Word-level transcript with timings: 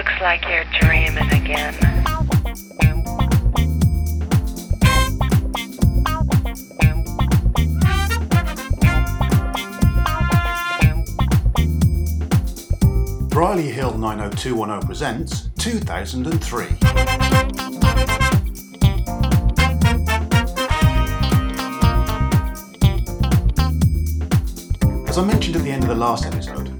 Looks 0.00 0.20
like 0.22 0.42
you're 0.48 0.64
dreaming 0.80 1.30
again. 1.30 1.74
Briley 13.28 13.70
Hill 13.70 13.98
90210 13.98 14.86
presents 14.86 15.50
2003. 15.58 16.64
As 25.06 25.18
I 25.18 25.24
mentioned 25.26 25.56
at 25.56 25.62
the 25.62 25.70
end 25.70 25.82
of 25.82 25.90
the 25.90 25.94
last 25.94 26.24
episode, 26.24 26.70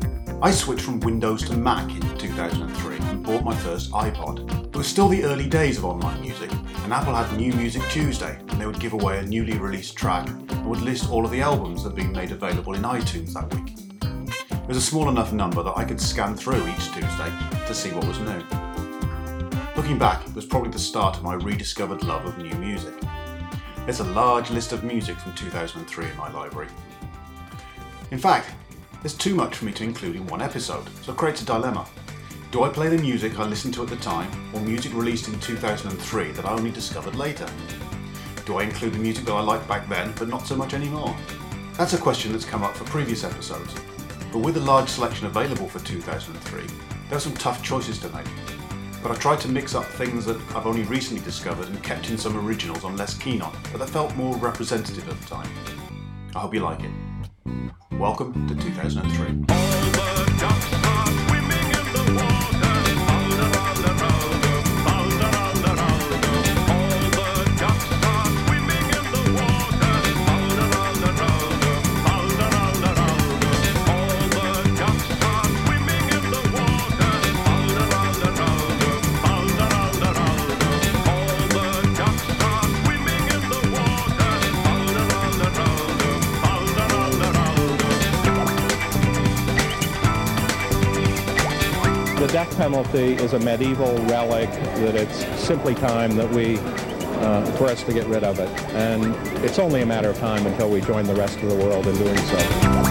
I 0.43 0.51
switched 0.51 0.81
from 0.81 1.01
Windows 1.01 1.47
to 1.51 1.55
Mac 1.55 1.91
in 1.91 2.01
2003 2.17 2.90
and 2.90 2.90
bought 3.31 3.45
my 3.45 3.55
first 3.59 3.93
iPod. 3.93 4.67
It 4.67 4.77
was 4.77 4.89
still 4.89 5.07
the 5.07 5.23
early 5.23 5.49
days 5.49 5.79
of 5.79 5.85
online 5.85 6.21
music, 6.21 6.51
and 6.51 6.93
Apple 6.93 7.15
had 7.15 7.33
New 7.37 7.53
Music 7.53 7.81
Tuesday, 7.89 8.37
and 8.49 8.61
they 8.61 8.67
would 8.67 8.81
give 8.81 8.93
away 8.93 9.21
a 9.21 9.23
newly 9.23 9.57
released 9.57 9.95
track 9.95 10.29
and 10.29 10.67
would 10.67 10.81
list 10.81 11.09
all 11.09 11.25
of 11.25 11.31
the 11.31 11.41
albums 11.41 11.85
that 11.85 11.91
had 11.91 11.97
been 11.97 12.11
made 12.11 12.33
available 12.33 12.75
in 12.75 12.83
iTunes 12.83 13.33
that 13.35 13.55
week. 13.55 13.77
It 14.51 14.67
was 14.67 14.77
a 14.77 14.81
small 14.81 15.09
enough 15.09 15.33
number 15.33 15.63
that 15.63 15.79
I 15.79 15.85
could 15.85 16.01
scan 16.01 16.35
through 16.35 16.67
each 16.67 16.91
Tuesday 16.93 17.33
to 17.69 17.73
see 17.73 17.91
what 17.93 18.05
was 18.09 18.19
new. 18.19 18.43
Looking 19.77 19.97
back, 19.97 20.27
it 20.27 20.35
was 20.35 20.45
probably 20.45 20.71
the 20.71 20.81
start 20.81 21.17
of 21.17 21.23
my 21.23 21.35
rediscovered 21.35 22.03
love 22.03 22.27
of 22.27 22.37
new 22.37 22.55
music. 22.57 22.95
There's 23.85 24.01
a 24.01 24.05
large 24.13 24.51
list 24.51 24.73
of 24.73 24.83
music 24.83 25.17
from 25.19 25.35
2003 25.35 26.05
in 26.05 26.17
my 26.17 26.33
library. 26.33 26.69
In 28.11 28.19
fact, 28.19 28.51
there's 29.03 29.15
too 29.15 29.37
much 29.37 29.55
for 29.55 29.67
me 29.67 29.73
to 29.75 29.85
include 29.85 30.17
in 30.17 30.27
one 30.27 30.43
episode, 30.43 30.89
so 31.03 31.13
it 31.13 31.17
creates 31.17 31.43
a 31.43 31.47
dilemma. 31.47 31.87
Do 32.51 32.65
I 32.65 32.69
play 32.69 32.89
the 32.89 32.99
music 32.99 33.39
I 33.39 33.45
listened 33.45 33.75
to 33.75 33.85
at 33.85 33.89
the 33.89 33.97
time, 33.97 34.29
or 34.53 34.61
music 34.61 34.93
released 34.93 35.29
in 35.29 35.39
2003 35.39 36.33
that 36.33 36.45
I 36.45 36.51
only 36.51 36.73
discovered 36.73 37.15
later? 37.15 37.47
Do 38.45 38.57
I 38.57 38.65
include 38.65 38.95
the 38.95 38.99
music 38.99 39.25
that 39.27 39.35
I 39.35 39.41
liked 39.41 39.69
back 39.69 39.89
then, 39.89 40.13
but 40.19 40.27
not 40.27 40.49
so 40.49 40.57
much 40.57 40.75
anymore? 40.75 41.17
That's 41.79 41.93
a 41.93 41.99
question 41.99 42.33
that's 42.33 42.45
come 42.45 42.65
up 42.65 42.77
for 42.77 42.83
previous 42.87 43.23
episodes, 43.23 43.73
but 44.33 44.41
with 44.41 44.57
a 44.57 44.61
large 44.61 44.89
selection 44.89 45.29
available 45.29 45.69
for 45.69 45.79
2003, 45.79 46.63
there 47.09 47.17
are 47.17 47.21
some 47.21 47.35
tough 47.35 47.63
choices 47.63 48.01
to 48.01 48.09
make. 48.09 48.27
But 49.01 49.13
I 49.13 49.15
tried 49.15 49.39
to 49.43 49.49
mix 49.49 49.77
up 49.77 49.85
things 49.85 50.27
that 50.27 50.41
I've 50.53 50.67
only 50.67 50.83
recently 50.83 51.23
discovered 51.23 51.69
and 51.69 51.81
kept 51.85 52.11
in 52.11 52.19
some 52.19 52.37
originals 52.37 52.85
I'm 52.85 52.97
less 52.97 53.17
keen 53.17 53.43
on, 53.43 53.57
but 53.71 53.79
that 53.79 53.91
felt 53.91 54.17
more 54.17 54.35
representative 54.39 55.09
at 55.09 55.21
the 55.21 55.27
time. 55.29 55.49
I 56.35 56.41
hope 56.41 56.53
you 56.53 56.61
like 56.61 56.83
it. 56.83 56.91
Welcome 57.93 58.49
to 58.49 58.57
2003. 58.57 60.80
Penalty 92.71 93.15
is 93.15 93.33
a 93.33 93.39
medieval 93.41 93.97
relic 94.05 94.49
that 94.53 94.95
it's 94.95 95.25
simply 95.41 95.75
time 95.75 96.15
that 96.15 96.31
we, 96.31 96.57
uh, 97.19 97.45
for 97.57 97.65
us 97.67 97.83
to 97.83 97.93
get 97.93 98.07
rid 98.07 98.23
of 98.23 98.39
it. 98.39 98.49
And 98.75 99.13
it's 99.45 99.59
only 99.59 99.83
a 99.83 99.87
matter 99.87 100.11
of 100.11 100.19
time 100.19 100.47
until 100.47 100.71
we 100.71 100.81
join 100.81 101.05
the 101.05 101.17
rest 101.17 101.37
of 101.41 101.49
the 101.49 101.57
world 101.57 101.89
in 101.89 101.97
doing 101.97 102.17
so. 102.17 102.90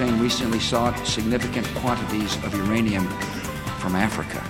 Hussein 0.00 0.18
recently 0.18 0.60
sought 0.60 0.96
significant 1.06 1.66
quantities 1.74 2.34
of 2.42 2.54
uranium 2.54 3.06
from 3.80 3.94
Africa. 3.94 4.42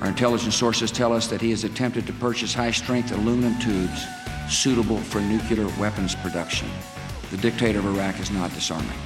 Our 0.00 0.08
intelligence 0.08 0.54
sources 0.54 0.90
tell 0.90 1.12
us 1.12 1.26
that 1.26 1.42
he 1.42 1.50
has 1.50 1.62
attempted 1.62 2.06
to 2.06 2.14
purchase 2.14 2.54
high 2.54 2.70
strength 2.70 3.12
aluminum 3.12 3.58
tubes 3.60 4.06
suitable 4.48 4.96
for 4.96 5.20
nuclear 5.20 5.68
weapons 5.78 6.14
production. 6.14 6.70
The 7.30 7.36
dictator 7.36 7.80
of 7.80 7.86
Iraq 7.86 8.18
is 8.18 8.30
not 8.30 8.54
disarming. 8.54 8.96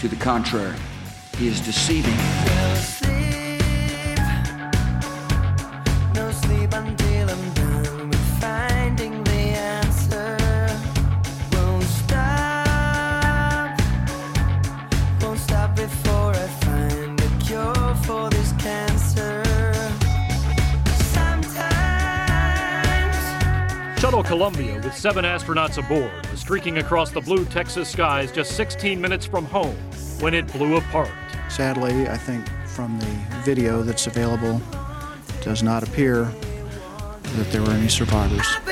To 0.00 0.08
the 0.08 0.16
contrary, 0.16 0.76
he 1.38 1.48
is 1.48 1.62
deceiving. 1.62 2.41
Columbia, 24.42 24.74
with 24.82 24.96
seven 24.96 25.24
astronauts 25.24 25.78
aboard, 25.78 26.10
was 26.32 26.40
streaking 26.40 26.78
across 26.78 27.12
the 27.12 27.20
blue 27.20 27.44
Texas 27.44 27.88
skies 27.88 28.32
just 28.32 28.56
16 28.56 29.00
minutes 29.00 29.24
from 29.24 29.44
home 29.44 29.76
when 30.18 30.34
it 30.34 30.52
blew 30.52 30.78
apart. 30.78 31.12
Sadly, 31.48 32.08
I 32.08 32.16
think 32.16 32.44
from 32.66 32.98
the 32.98 33.06
video 33.44 33.84
that's 33.84 34.08
available, 34.08 34.60
does 35.42 35.62
not 35.62 35.84
appear 35.84 36.24
that 36.24 37.52
there 37.52 37.62
were 37.62 37.70
any 37.70 37.88
survivors. 37.88 38.71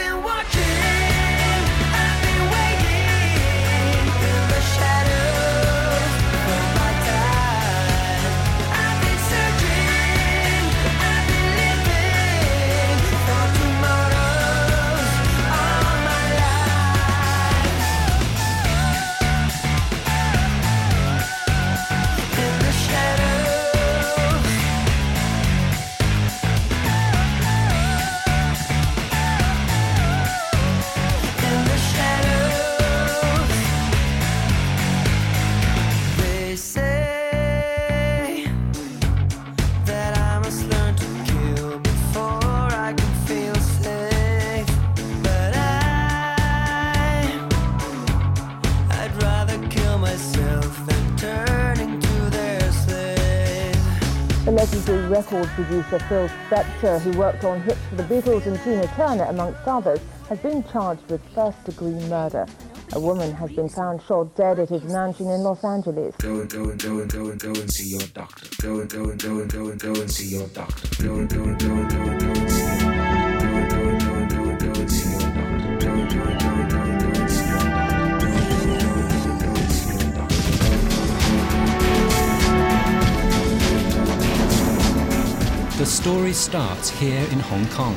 Record 55.31 55.49
producer 55.50 55.99
Phil 56.09 56.29
Spector, 56.29 57.00
who 57.00 57.19
worked 57.19 57.44
on 57.44 57.61
hits 57.62 57.81
for 57.88 57.97
the 57.97 58.03
Beatles 58.05 58.47
and 58.47 58.61
Tina 58.62 58.87
Turner, 58.97 59.25
amongst 59.25 59.61
others, 59.67 60.00
has 60.29 60.38
been 60.41 60.65
charged 60.65 61.09
with 61.11 61.23
first-degree 61.35 62.09
murder. 62.09 62.47
A 62.93 63.00
woman 63.00 63.32
has 63.35 63.53
been 63.53 63.69
found 63.69 64.03
shot 64.03 64.35
dead 64.35 64.59
at 64.59 64.69
his 64.69 64.82
mansion 64.85 65.29
in 65.31 65.43
Los 65.43 65.62
Angeles. 65.62 66.17
Go 66.17 66.41
and 66.41 66.50
go 66.50 66.65
and 66.65 66.82
go 66.82 66.99
and 66.99 67.12
go 67.12 67.31
and 67.31 67.41
go 67.41 67.49
and 67.50 67.73
see 67.73 67.91
your 67.91 68.09
doctor. 68.12 68.49
Go 68.62 68.81
and 68.81 68.91
go 68.91 69.05
and 69.05 69.23
go 69.23 69.38
and 69.38 69.53
go 69.53 69.69
and 69.69 69.81
go 69.81 69.93
and 69.93 70.11
see 70.11 70.37
your 70.37 70.49
doctor. 70.49 71.05
Go 71.05 71.15
and 71.15 71.29
go 71.29 71.43
and 71.43 71.61
go 71.61 71.71
and 71.71 71.91
go 71.91 71.97
and 71.97 72.21
go 72.21 72.30
The 85.81 85.87
story 85.87 86.35
starts 86.35 86.91
here 86.91 87.27
in 87.32 87.41
Hong 87.41 87.67
Kong, 87.69 87.97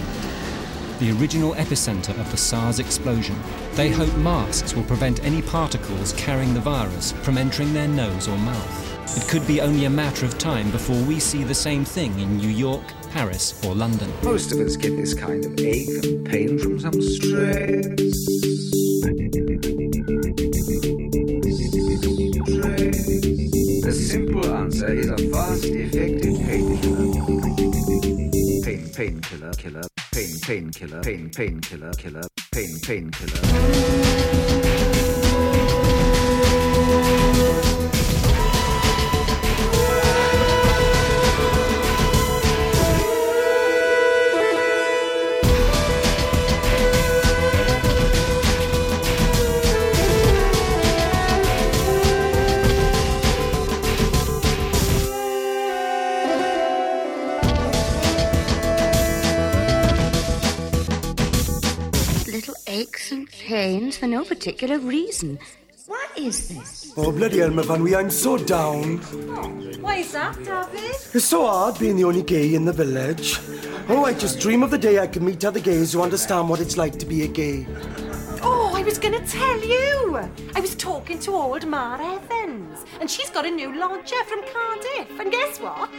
the 1.00 1.12
original 1.20 1.54
epicenter 1.56 2.18
of 2.18 2.32
the 2.32 2.38
SARS 2.38 2.80
explosion. 2.80 3.36
They 3.74 3.92
hope 3.92 4.16
masks 4.20 4.74
will 4.74 4.84
prevent 4.84 5.22
any 5.26 5.42
particles 5.42 6.14
carrying 6.14 6.54
the 6.54 6.62
virus 6.62 7.12
from 7.12 7.38
entering 7.38 7.74
their 7.74 7.90
nose 7.90 8.30
or 8.30 8.38
mouth. 8.38 9.18
It 9.18 9.28
could 9.28 9.46
be 9.46 9.60
only 9.60 9.84
a 9.84 9.90
matter 9.90 10.26
of 10.26 10.38
time 10.38 10.72
before 10.72 10.96
we 11.04 11.20
see 11.20 11.44
the 11.44 11.54
same 11.54 11.84
thing 11.84 12.18
in 12.22 12.38
New 12.38 12.48
York, 12.48 12.86
Paris, 13.12 13.62
or 13.66 13.76
London. 13.76 14.10
Most 14.24 14.54
of 14.54 14.60
us 14.60 14.78
get 14.78 14.96
this 14.96 15.14
kind 15.14 15.44
of 15.44 15.60
ache 15.60 16.06
and 16.06 16.26
pain 16.26 16.58
from 16.58 16.80
some 16.80 17.02
stress. 17.02 17.84
The 23.84 23.92
simple 23.92 24.56
answer 24.56 24.88
is 24.88 25.10
a 25.10 25.33
painkiller, 29.52 29.54
killer, 29.58 29.82
pain, 30.14 30.40
painkiller, 30.42 31.02
pain, 31.02 31.30
painkiller, 31.30 31.92
killer, 31.98 32.22
pain, 32.54 32.80
painkiller. 32.86 33.42
Little 34.64 34.83
for 63.64 64.08
no 64.08 64.26
particular 64.26 64.78
reason. 64.78 65.40
What 65.88 66.18
is 66.18 66.50
this? 66.50 66.94
Oh, 66.98 67.14
bloody 67.14 67.40
hell, 67.40 67.50
Myfanwy, 67.50 67.96
I'm 67.96 68.10
so 68.10 68.38
down. 68.38 69.00
Oh, 69.14 69.48
Why 69.80 69.98
is 69.98 70.12
that, 70.12 70.36
Daffyd? 70.36 71.16
It's 71.16 71.24
so 71.24 71.46
hard 71.48 71.80
being 71.80 71.96
the 71.96 72.04
only 72.04 72.24
gay 72.24 72.56
in 72.56 72.66
the 72.66 72.74
village. 72.74 73.40
Oh, 73.88 74.04
I 74.04 74.14
just 74.16 74.42
dream 74.42 74.64
of 74.64 74.72
the 74.72 74.78
day 74.78 75.00
I 75.00 75.08
can 75.08 75.24
meet 75.24 75.46
other 75.46 75.62
gays 75.62 75.94
who 75.94 76.02
understand 76.02 76.50
what 76.50 76.60
it's 76.60 76.76
like 76.76 77.00
to 77.00 77.06
be 77.06 77.24
a 77.24 77.28
gay. 77.28 77.66
Oh, 78.42 78.74
I 78.76 78.84
was 78.84 78.98
going 79.00 79.18
to 79.18 79.26
tell 79.26 79.60
you. 79.64 80.18
I 80.56 80.60
was 80.60 80.76
talking 80.76 81.20
to 81.20 81.32
old 81.32 81.66
Mar 81.66 82.02
Evans, 82.02 82.84
and 83.00 83.10
she's 83.10 83.30
got 83.30 83.46
a 83.46 83.50
new 83.52 83.74
lodger 83.80 84.22
from 84.26 84.42
Cardiff. 84.52 85.20
And 85.22 85.32
guess 85.32 85.60
what? 85.62 85.90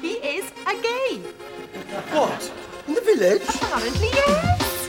He 0.00 0.12
is 0.12 0.44
a 0.64 0.74
gay. 0.80 1.16
What? 2.14 2.52
In 2.86 2.94
the 2.94 3.00
village? 3.00 3.42
Apparently, 3.48 4.10
yes. 4.14 4.79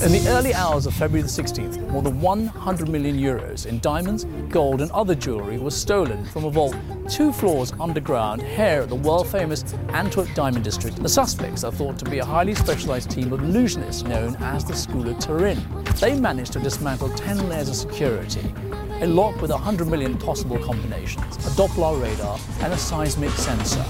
In 0.00 0.12
the 0.12 0.28
early 0.28 0.54
hours 0.54 0.86
of 0.86 0.94
February 0.94 1.22
the 1.22 1.28
16th, 1.28 1.90
more 1.90 2.02
than 2.02 2.20
100 2.20 2.88
million 2.88 3.18
euros 3.18 3.66
in 3.66 3.80
diamonds, 3.80 4.26
gold, 4.48 4.80
and 4.80 4.92
other 4.92 5.16
jewellery 5.16 5.58
was 5.58 5.76
stolen 5.76 6.24
from 6.26 6.44
a 6.44 6.50
vault 6.50 6.76
two 7.10 7.32
floors 7.32 7.72
underground 7.80 8.40
here 8.40 8.82
at 8.82 8.90
the 8.90 8.94
world 8.94 9.26
famous 9.26 9.64
Antwerp 9.88 10.32
Diamond 10.34 10.62
District. 10.62 11.02
The 11.02 11.08
suspects 11.08 11.64
are 11.64 11.72
thought 11.72 11.98
to 11.98 12.04
be 12.04 12.20
a 12.20 12.24
highly 12.24 12.54
specialised 12.54 13.10
team 13.10 13.32
of 13.32 13.40
illusionists 13.40 14.06
known 14.06 14.36
as 14.36 14.64
the 14.64 14.76
School 14.76 15.08
of 15.08 15.18
Turin. 15.18 15.60
They 16.00 16.18
managed 16.18 16.52
to 16.52 16.60
dismantle 16.60 17.08
10 17.10 17.48
layers 17.48 17.68
of 17.68 17.74
security, 17.74 18.54
a 19.00 19.06
lock 19.06 19.42
with 19.42 19.50
100 19.50 19.88
million 19.88 20.16
possible 20.16 20.58
combinations, 20.58 21.36
a 21.38 21.50
Doppler 21.50 22.00
radar, 22.00 22.38
and 22.60 22.72
a 22.72 22.78
seismic 22.78 23.30
sensor. 23.30 23.84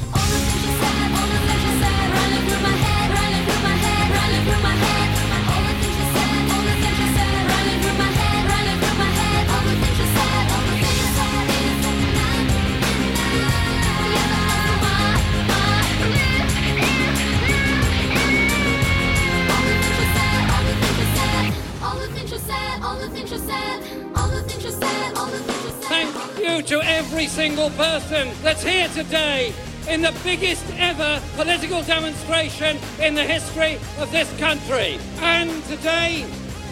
Every 27.19 27.27
single 27.27 27.71
person 27.71 28.31
that's 28.43 28.63
here 28.63 28.87
today 28.91 29.53
in 29.89 30.01
the 30.01 30.15
biggest 30.23 30.65
ever 30.77 31.21
political 31.35 31.83
demonstration 31.83 32.79
in 33.01 33.13
the 33.13 33.25
history 33.25 33.75
of 33.99 34.09
this 34.13 34.31
country. 34.39 35.01
And 35.19 35.51
today 35.65 36.25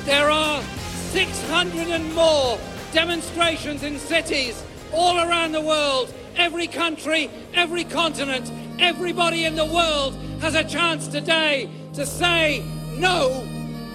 there 0.05 0.31
are 0.31 0.63
600 0.63 1.89
and 1.89 2.15
more 2.15 2.61
demonstrations 2.93 3.83
in 3.83 3.99
cities 3.99 4.63
all 4.93 5.19
around 5.19 5.51
the 5.51 5.61
world. 5.61 6.15
Every 6.37 6.69
country, 6.69 7.29
every 7.53 7.83
continent, 7.83 8.49
everybody 8.79 9.47
in 9.47 9.57
the 9.57 9.67
world 9.67 10.15
has 10.43 10.55
a 10.55 10.63
chance 10.63 11.09
today 11.09 11.69
to 11.95 12.07
say 12.07 12.63
no, 12.93 13.45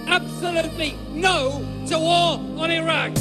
absolutely 0.06 0.98
no 1.12 1.66
to 1.88 1.98
war 1.98 2.42
on 2.62 2.72
Iraq. 2.72 3.16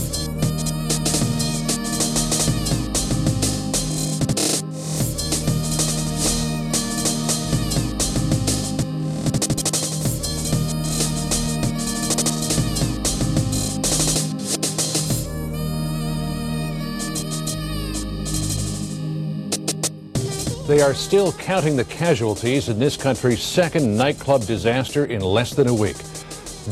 They 20.70 20.82
are 20.82 20.94
still 20.94 21.32
counting 21.32 21.74
the 21.74 21.84
casualties 21.84 22.68
in 22.68 22.78
this 22.78 22.96
country's 22.96 23.42
second 23.42 23.96
nightclub 23.96 24.44
disaster 24.44 25.06
in 25.06 25.20
less 25.20 25.52
than 25.52 25.66
a 25.66 25.74
week. 25.74 25.96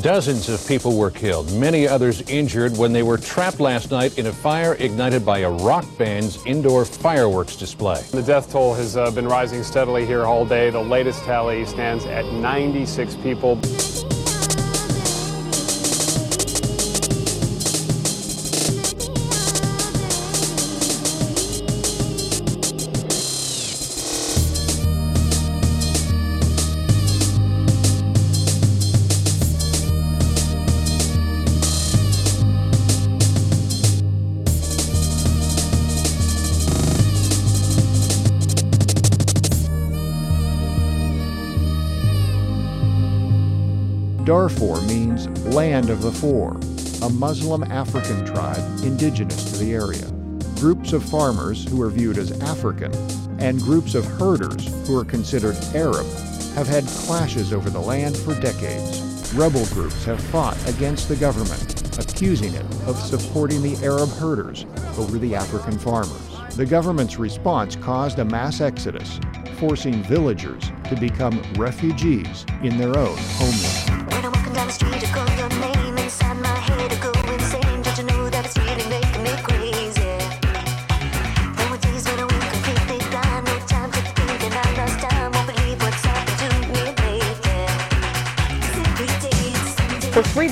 Dozens 0.03 0.49
of 0.49 0.65
people 0.69 0.97
were 0.97 1.11
killed, 1.11 1.53
many 1.55 1.89
others 1.89 2.23
injured 2.31 2.77
when 2.77 2.93
they 2.93 3.03
were 3.03 3.19
trapped 3.19 3.59
last 3.59 3.91
night 3.91 4.17
in 4.17 4.27
a 4.27 4.33
fire 4.33 4.75
ignited 4.75 5.27
by 5.27 5.41
a 5.41 5.51
rock 5.51 5.85
band's 5.99 6.39
indoor 6.47 6.85
fireworks 6.85 7.57
display. 7.57 8.01
The 8.13 8.23
death 8.23 8.53
toll 8.53 8.73
has 8.75 8.97
uh, 8.97 9.11
been 9.11 9.27
rising 9.27 9.65
steadily 9.65 10.07
here 10.07 10.27
all 10.27 10.47
day. 10.47 10.71
The 10.71 10.79
latest 10.79 11.25
tally 11.25 11.67
stands 11.67 12.07
at 12.07 12.25
96 12.25 13.17
people. 13.17 13.59
Four, 46.21 46.57
a 47.03 47.09
Muslim 47.09 47.63
African 47.65 48.27
tribe 48.27 48.59
indigenous 48.83 49.53
to 49.53 49.59
the 49.59 49.73
area. 49.73 50.05
Groups 50.57 50.93
of 50.93 51.05
farmers 51.05 51.65
who 51.69 51.81
are 51.81 51.91
viewed 51.91 52.19
as 52.19 52.41
African 52.43 52.93
and 53.41 53.61
groups 53.61 53.95
of 53.95 54.05
herders 54.05 54.67
who 54.87 54.99
are 54.99 55.05
considered 55.05 55.57
Arab 55.77 56.07
have 56.55 56.67
had 56.67 56.85
clashes 56.87 57.53
over 57.53 57.71
the 57.71 57.79
land 57.79 58.17
for 58.17 58.35
decades. 58.41 59.33
Rebel 59.35 59.65
groups 59.67 60.05
have 60.07 60.21
fought 60.21 60.57
against 60.69 61.09
the 61.09 61.15
government, 61.15 61.99
accusing 61.99 62.53
it 62.55 62.67
of 62.89 62.99
supporting 62.99 63.63
the 63.63 63.77
Arab 63.85 64.09
herders 64.11 64.67
over 64.97 65.19
the 65.19 65.37
African 65.37 65.79
farmers. 65.79 66.57
The 66.57 66.67
government's 66.67 67.21
response 67.21 67.77
caused 67.77 68.19
a 68.19 68.25
mass 68.25 68.61
exodus, 68.61 69.21
forcing 69.61 70.03
villagers 70.03 70.73
to 70.89 70.97
become 70.97 71.41
refugees 71.55 72.45
in 72.65 72.77
their 72.77 72.99
own 72.99 73.17
homeland. 73.17 73.78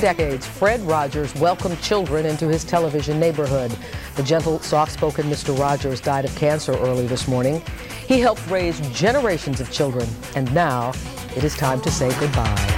Decades, 0.06 0.46
Fred 0.46 0.80
Rogers 0.82 1.34
welcomed 1.34 1.80
children 1.82 2.26
into 2.26 2.46
his 2.46 2.62
television 2.62 3.18
neighborhood. 3.18 3.76
The 4.14 4.22
gentle, 4.22 4.60
soft 4.60 4.92
spoken 4.92 5.28
Mr. 5.28 5.58
Rogers 5.58 6.00
died 6.00 6.24
of 6.24 6.32
cancer 6.36 6.74
early 6.74 7.08
this 7.08 7.26
morning. 7.26 7.60
He 8.06 8.20
helped 8.20 8.48
raise 8.48 8.78
generations 8.90 9.60
of 9.60 9.72
children, 9.72 10.08
and 10.36 10.54
now 10.54 10.92
it 11.34 11.42
is 11.42 11.56
time 11.56 11.80
to 11.80 11.90
say 11.90 12.16
goodbye. 12.20 12.75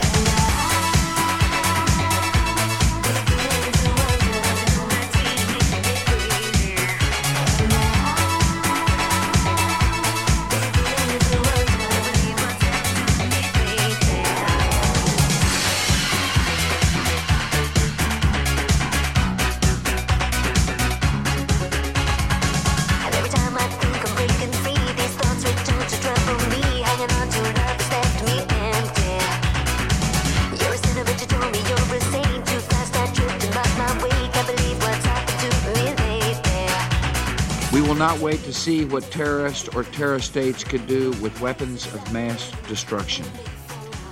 See 38.59 38.85
what 38.85 39.05
terrorists 39.05 39.69
or 39.69 39.85
terror 39.85 40.19
states 40.19 40.65
could 40.65 40.87
do 40.89 41.13
with 41.23 41.41
weapons 41.41 41.87
of 41.95 42.13
mass 42.13 42.51
destruction. 42.67 43.25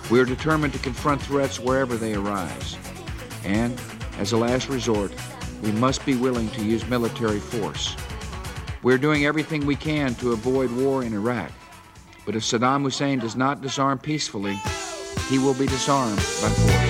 We 0.08 0.20
are 0.20 0.24
determined 0.24 0.72
to 0.74 0.78
confront 0.78 1.20
threats 1.20 1.58
wherever 1.58 1.96
they 1.96 2.14
arise. 2.14 2.76
And, 3.44 3.80
as 4.18 4.32
a 4.32 4.36
last 4.36 4.68
resort, 4.68 5.12
we 5.62 5.72
must 5.72 6.06
be 6.06 6.14
willing 6.14 6.48
to 6.50 6.64
use 6.64 6.86
military 6.88 7.40
force. 7.40 7.96
We're 8.84 8.98
doing 8.98 9.26
everything 9.26 9.66
we 9.66 9.74
can 9.74 10.14
to 10.16 10.32
avoid 10.32 10.70
war 10.70 11.02
in 11.02 11.12
Iraq. 11.12 11.50
But 12.24 12.36
if 12.36 12.44
Saddam 12.44 12.82
Hussein 12.82 13.18
does 13.18 13.34
not 13.34 13.62
disarm 13.62 13.98
peacefully, 13.98 14.56
he 15.28 15.38
will 15.38 15.54
be 15.54 15.66
disarmed 15.66 16.16
by 16.18 16.48
force. 16.50 16.85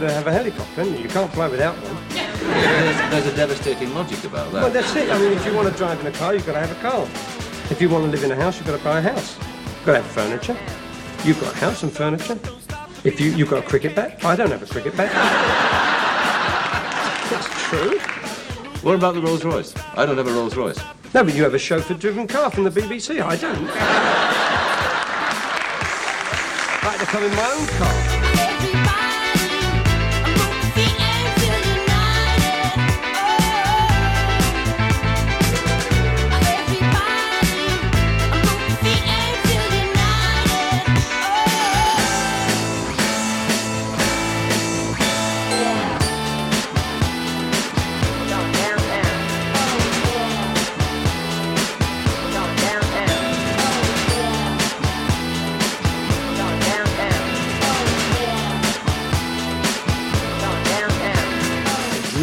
Better 0.00 0.10
have 0.10 0.26
a 0.26 0.32
helicopter, 0.32 0.82
you? 0.82 0.96
You 0.96 1.08
can't 1.08 1.32
fly 1.32 1.46
without 1.46 1.76
one. 1.76 1.96
There's, 2.08 2.96
there's 3.12 3.26
a 3.26 3.36
devastating 3.36 3.94
logic 3.94 4.24
about 4.24 4.50
that. 4.50 4.64
Well, 4.64 4.72
that's 4.72 4.96
it. 4.96 5.08
I 5.08 5.16
mean, 5.20 5.32
if 5.32 5.46
you 5.46 5.54
want 5.54 5.70
to 5.70 5.78
drive 5.78 6.00
in 6.00 6.06
a 6.08 6.10
car, 6.10 6.34
you've 6.34 6.44
got 6.44 6.54
to 6.54 6.60
have 6.66 6.72
a 6.72 6.80
car. 6.80 7.04
If 7.70 7.80
you 7.80 7.88
want 7.88 8.04
to 8.04 8.10
live 8.10 8.24
in 8.24 8.32
a 8.32 8.34
house, 8.34 8.58
you've 8.58 8.66
got 8.66 8.76
to 8.76 8.82
buy 8.82 8.98
a 8.98 9.02
house. 9.02 9.38
You've 9.38 9.86
got 9.86 9.92
to 9.92 10.02
have 10.02 10.10
furniture. 10.10 10.56
You've 11.24 11.40
got 11.40 11.54
a 11.54 11.58
house 11.58 11.84
and 11.84 11.92
furniture. 11.92 12.36
If 13.04 13.20
you, 13.20 13.30
you've 13.30 13.48
got 13.48 13.62
a 13.62 13.66
cricket 13.68 13.94
bat. 13.94 14.24
I 14.24 14.34
don't 14.34 14.50
have 14.50 14.64
a 14.64 14.66
cricket 14.66 14.96
bat. 14.96 15.12
That's 17.30 17.48
true. 17.68 18.00
What 18.82 18.96
about 18.96 19.14
the 19.14 19.22
Rolls 19.22 19.44
Royce? 19.44 19.76
I 19.96 20.06
don't 20.06 20.16
have 20.16 20.26
a 20.26 20.32
Rolls 20.32 20.56
Royce. 20.56 20.80
No, 21.14 21.22
but 21.22 21.36
you 21.36 21.44
have 21.44 21.54
a 21.54 21.58
chauffeur-driven 21.60 22.26
car 22.26 22.50
from 22.50 22.64
the 22.64 22.70
BBC. 22.70 23.22
I 23.22 23.36
don't. 23.36 23.58
I 26.82 26.84
had 26.90 26.98
to 26.98 27.06
come 27.06 27.22
in 27.22 27.32
my 27.36 27.48
own 27.52 27.66
car. 27.78 28.13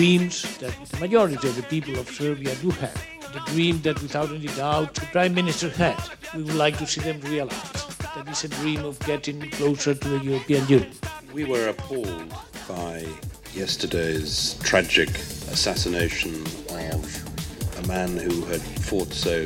Dreams 0.01 0.58
that 0.58 0.74
the 0.89 0.98
majority 0.98 1.48
of 1.48 1.55
the 1.55 1.62
people 1.62 1.96
of 2.00 2.10
Serbia 2.10 2.55
do 2.55 2.72
have. 2.72 3.05
The 3.34 3.51
dream 3.51 3.79
that 3.81 4.01
without 4.01 4.29
any 4.31 4.48
doubt 4.48 4.96
the 4.96 5.05
Prime 5.12 5.36
Minister 5.36 5.70
had. 5.70 6.01
We 6.36 6.41
would 6.41 6.55
like 6.55 6.79
to 6.79 6.88
see 6.88 7.01
them 7.01 7.20
realize. 7.22 7.86
That 8.15 8.27
is 8.27 8.43
a 8.43 8.48
dream 8.48 8.84
of 8.84 8.98
getting 9.01 9.39
closer 9.51 9.93
to 9.93 10.08
the 10.10 10.17
European 10.25 10.67
Union. 10.67 10.91
We 11.31 11.43
were 11.43 11.67
appalled 11.67 12.34
by 12.67 13.05
yesterday's 13.53 14.55
tragic 14.63 15.10
assassination 15.53 16.34
of 16.72 17.84
a 17.84 17.88
man 17.88 18.17
who 18.17 18.43
had 18.46 18.62
fought 18.62 19.13
so 19.13 19.46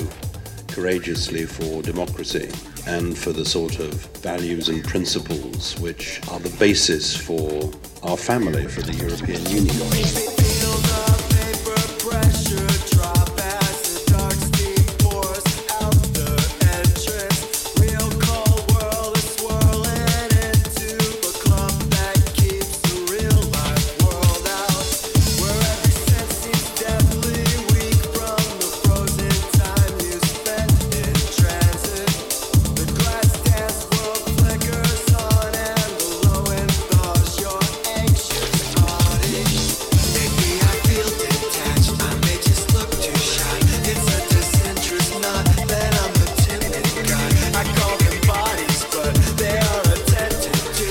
courageously 0.70 1.48
for 1.48 1.82
democracy 1.82 2.50
and 2.88 3.18
for 3.18 3.34
the 3.34 3.44
sort 3.44 3.80
of 3.80 3.94
values 4.22 4.70
and 4.70 4.86
principles 4.86 5.78
which 5.82 6.22
are 6.32 6.40
the 6.40 6.56
basis 6.58 7.14
for 7.14 7.70
our 8.04 8.16
family, 8.16 8.70
for 8.70 8.84
the 8.84 8.94
European 8.94 9.46
Union. 9.48 10.25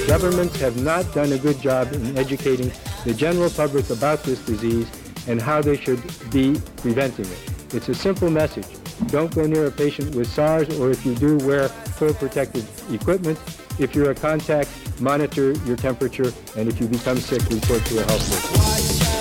Governments 0.06 0.60
have 0.60 0.80
not 0.82 1.12
done 1.14 1.32
a 1.32 1.38
good 1.38 1.58
job 1.60 1.90
in 1.92 2.18
educating 2.18 2.70
the 3.04 3.14
general 3.14 3.48
public 3.48 3.88
about 3.88 4.22
this 4.22 4.38
disease 4.44 4.86
and 5.26 5.40
how 5.40 5.62
they 5.62 5.78
should 5.78 6.02
be 6.30 6.60
preventing 6.76 7.24
it. 7.24 7.50
It's 7.72 7.88
a 7.88 7.94
simple 7.94 8.28
message. 8.28 8.66
Don't 9.06 9.34
go 9.34 9.46
near 9.46 9.66
a 9.66 9.70
patient 9.70 10.14
with 10.14 10.28
SARS, 10.28 10.78
or 10.78 10.90
if 10.90 11.06
you 11.06 11.14
do, 11.14 11.38
wear 11.38 11.68
full 11.68 12.12
protective 12.12 12.68
equipment. 12.92 13.38
If 13.78 13.94
you're 13.94 14.10
a 14.10 14.14
contact, 14.14 14.68
monitor 15.00 15.52
your 15.64 15.76
temperature, 15.76 16.32
and 16.56 16.68
if 16.68 16.78
you 16.80 16.86
become 16.86 17.16
sick, 17.16 17.42
report 17.48 17.84
to 17.86 18.02
a 18.02 18.04
health 18.04 18.30
worker. 18.30 19.13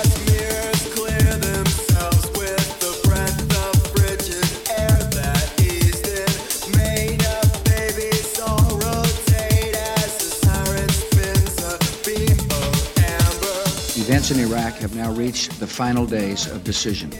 Events 14.24 14.40
in 14.40 14.50
Iraq 14.50 14.72
have 14.76 14.96
now 14.96 15.12
reached 15.12 15.60
the 15.60 15.66
final 15.66 16.06
days 16.06 16.46
of 16.46 16.64
decision. 16.64 17.12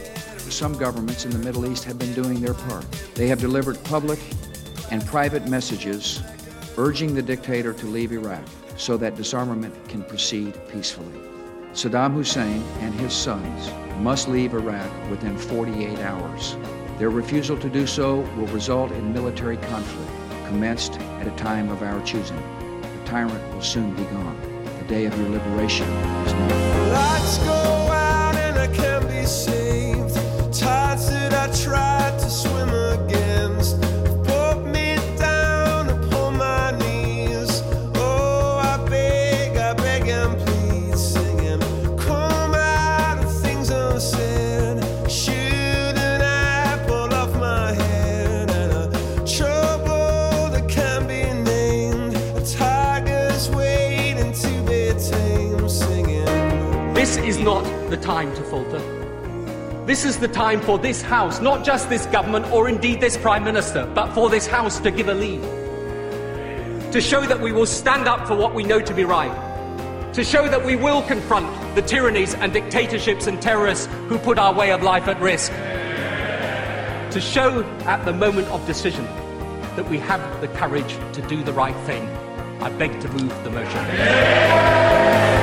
Some 0.49 0.73
governments 0.73 1.23
in 1.23 1.29
the 1.29 1.37
Middle 1.37 1.71
East 1.71 1.83
have 1.83 1.99
been 1.99 2.11
doing 2.13 2.41
their 2.41 2.55
part. 2.55 2.83
They 3.13 3.27
have 3.27 3.39
delivered 3.39 3.77
public 3.83 4.17
and 4.89 5.05
private 5.05 5.47
messages 5.47 6.23
urging 6.79 7.13
the 7.13 7.21
dictator 7.21 7.73
to 7.73 7.85
leave 7.85 8.11
Iraq 8.11 8.41
so 8.75 8.97
that 8.97 9.15
disarmament 9.15 9.75
can 9.87 10.03
proceed 10.03 10.59
peacefully. 10.67 11.19
Saddam 11.73 12.15
Hussein 12.15 12.63
and 12.79 12.91
his 12.95 13.13
sons 13.13 13.69
must 13.99 14.27
leave 14.27 14.55
Iraq 14.55 14.91
within 15.11 15.37
48 15.37 15.99
hours. 15.99 16.57
Their 16.97 17.11
refusal 17.11 17.55
to 17.59 17.69
do 17.69 17.85
so 17.85 18.21
will 18.35 18.47
result 18.47 18.91
in 18.91 19.13
military 19.13 19.57
conflict, 19.57 20.11
commenced 20.47 20.99
at 21.19 21.27
a 21.27 21.35
time 21.37 21.69
of 21.69 21.83
our 21.83 22.01
choosing. 22.01 22.41
The 22.81 23.05
tyrant 23.05 23.53
will 23.53 23.61
soon 23.61 23.93
be 23.93 24.05
gone. 24.05 24.54
The 24.87 24.93
day 24.93 25.05
of 25.05 25.17
your 25.17 25.29
liberation 25.29 25.87
is 26.27 26.33
now. 26.33 27.43
Go 27.43 27.91
out 27.91 28.35
and 28.35 28.59
I 28.59 28.67
can 28.67 29.07
be 29.07 29.25
saved. 29.25 30.13
Tides 30.53 31.09
that 31.09 31.33
I 31.33 31.47
tried 31.55 32.19
to 32.19 32.29
swim 32.29 32.69
against. 32.69 33.24
The 57.95 58.01
time 58.01 58.35
to 58.35 58.43
falter. 58.43 58.79
This 59.85 60.03
is 60.03 60.17
the 60.17 60.27
time 60.27 60.59
for 60.59 60.77
this 60.77 61.01
House, 61.01 61.39
not 61.39 61.63
just 61.63 61.89
this 61.89 62.05
government 62.07 62.45
or 62.51 62.67
indeed 62.67 62.99
this 62.99 63.15
Prime 63.15 63.45
Minister, 63.45 63.89
but 63.95 64.11
for 64.13 64.29
this 64.29 64.45
House 64.45 64.79
to 64.81 64.91
give 64.91 65.07
a 65.07 65.13
lead. 65.13 65.41
To 66.91 66.99
show 66.99 67.21
that 67.21 67.39
we 67.39 67.53
will 67.53 67.65
stand 67.65 68.05
up 68.07 68.27
for 68.27 68.35
what 68.35 68.53
we 68.53 68.63
know 68.63 68.81
to 68.81 68.93
be 68.93 69.05
right. 69.05 69.33
To 70.13 70.25
show 70.25 70.45
that 70.49 70.65
we 70.65 70.75
will 70.75 71.03
confront 71.03 71.47
the 71.75 71.81
tyrannies 71.81 72.35
and 72.35 72.51
dictatorships 72.51 73.27
and 73.27 73.41
terrorists 73.41 73.87
who 74.09 74.17
put 74.17 74.37
our 74.37 74.53
way 74.53 74.71
of 74.71 74.83
life 74.83 75.07
at 75.07 75.21
risk. 75.21 75.51
To 77.13 77.21
show 77.21 77.63
at 77.85 78.03
the 78.03 78.11
moment 78.11 78.49
of 78.49 78.65
decision 78.65 79.05
that 79.77 79.87
we 79.89 79.99
have 79.99 80.41
the 80.41 80.49
courage 80.49 80.97
to 81.13 81.21
do 81.29 81.43
the 81.43 81.53
right 81.53 81.77
thing. 81.85 82.05
I 82.61 82.69
beg 82.71 82.99
to 82.99 83.07
move 83.09 83.43
the 83.45 83.51
motion. 83.51 85.34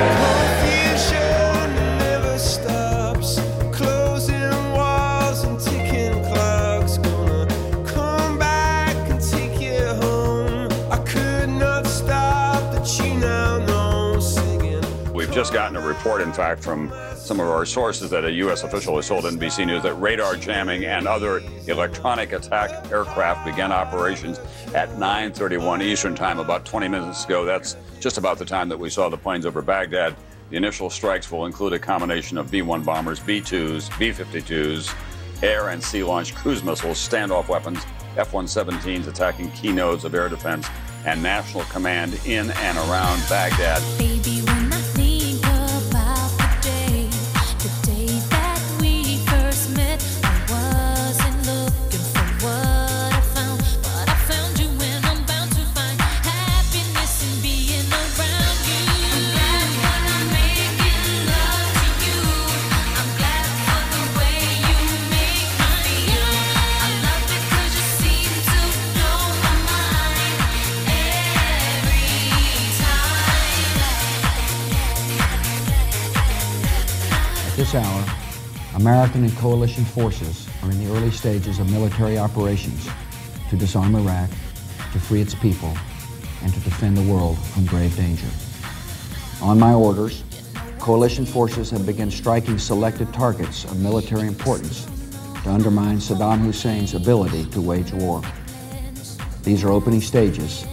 Just 15.43 15.53
gotten 15.53 15.75
a 15.75 15.85
report, 15.85 16.21
in 16.21 16.31
fact, 16.31 16.63
from 16.63 16.89
some 17.17 17.41
of 17.41 17.49
our 17.49 17.65
sources 17.65 18.09
that 18.09 18.23
a 18.23 18.31
U.S. 18.31 18.63
official 18.63 18.95
has 18.95 19.09
told 19.09 19.25
NBC 19.25 19.67
News 19.67 19.83
that 19.83 19.93
radar 19.95 20.37
jamming 20.37 20.85
and 20.85 21.05
other 21.05 21.39
electronic 21.67 22.31
attack 22.31 22.89
aircraft 22.89 23.43
began 23.43 23.69
operations 23.69 24.39
at 24.73 24.87
9:31 24.91 25.81
Eastern 25.83 26.15
Time 26.15 26.39
about 26.39 26.63
20 26.63 26.87
minutes 26.87 27.25
ago. 27.25 27.43
That's 27.43 27.75
just 27.99 28.17
about 28.17 28.37
the 28.37 28.45
time 28.45 28.69
that 28.69 28.79
we 28.79 28.89
saw 28.89 29.09
the 29.09 29.17
planes 29.17 29.45
over 29.45 29.61
Baghdad. 29.61 30.15
The 30.49 30.55
initial 30.55 30.89
strikes 30.89 31.29
will 31.29 31.45
include 31.45 31.73
a 31.73 31.79
combination 31.79 32.37
of 32.37 32.49
B-1 32.49 32.85
bombers, 32.85 33.19
B-2s, 33.19 33.99
B-52s, 33.99 34.95
air 35.43 35.71
and 35.71 35.83
sea 35.83 36.03
launched 36.03 36.35
cruise 36.35 36.63
missiles, 36.63 36.97
standoff 36.97 37.49
weapons, 37.49 37.85
F 38.15 38.31
117s 38.31 39.07
attacking 39.07 39.51
key 39.51 39.73
nodes 39.73 40.05
of 40.05 40.15
air 40.15 40.29
defense, 40.29 40.69
and 41.05 41.21
national 41.21 41.65
command 41.65 42.17
in 42.25 42.49
and 42.49 42.77
around 42.77 43.21
Baghdad. 43.27 43.81
Baby, 43.97 44.42
American 78.75 79.23
and 79.23 79.35
coalition 79.37 79.85
forces 79.85 80.47
are 80.63 80.71
in 80.71 80.83
the 80.83 80.91
early 80.95 81.11
stages 81.11 81.59
of 81.59 81.71
military 81.71 82.17
operations 82.17 82.89
to 83.49 83.55
disarm 83.55 83.95
Iraq, 83.95 84.29
to 84.91 84.99
free 84.99 85.21
its 85.21 85.35
people, 85.35 85.71
and 86.41 86.51
to 86.53 86.59
defend 86.61 86.97
the 86.97 87.13
world 87.13 87.37
from 87.37 87.65
grave 87.65 87.95
danger. 87.95 88.27
On 89.43 89.59
my 89.59 89.73
orders, 89.73 90.23
coalition 90.79 91.23
forces 91.23 91.69
have 91.69 91.85
begun 91.85 92.09
striking 92.09 92.57
selected 92.57 93.13
targets 93.13 93.63
of 93.65 93.79
military 93.79 94.27
importance 94.27 94.87
to 95.43 95.51
undermine 95.51 95.97
Saddam 95.97 96.39
Hussein's 96.39 96.95
ability 96.95 97.45
to 97.51 97.61
wage 97.61 97.93
war. 97.93 98.23
These 99.43 99.63
are 99.63 99.69
opening 99.69 100.01
stages 100.01 100.63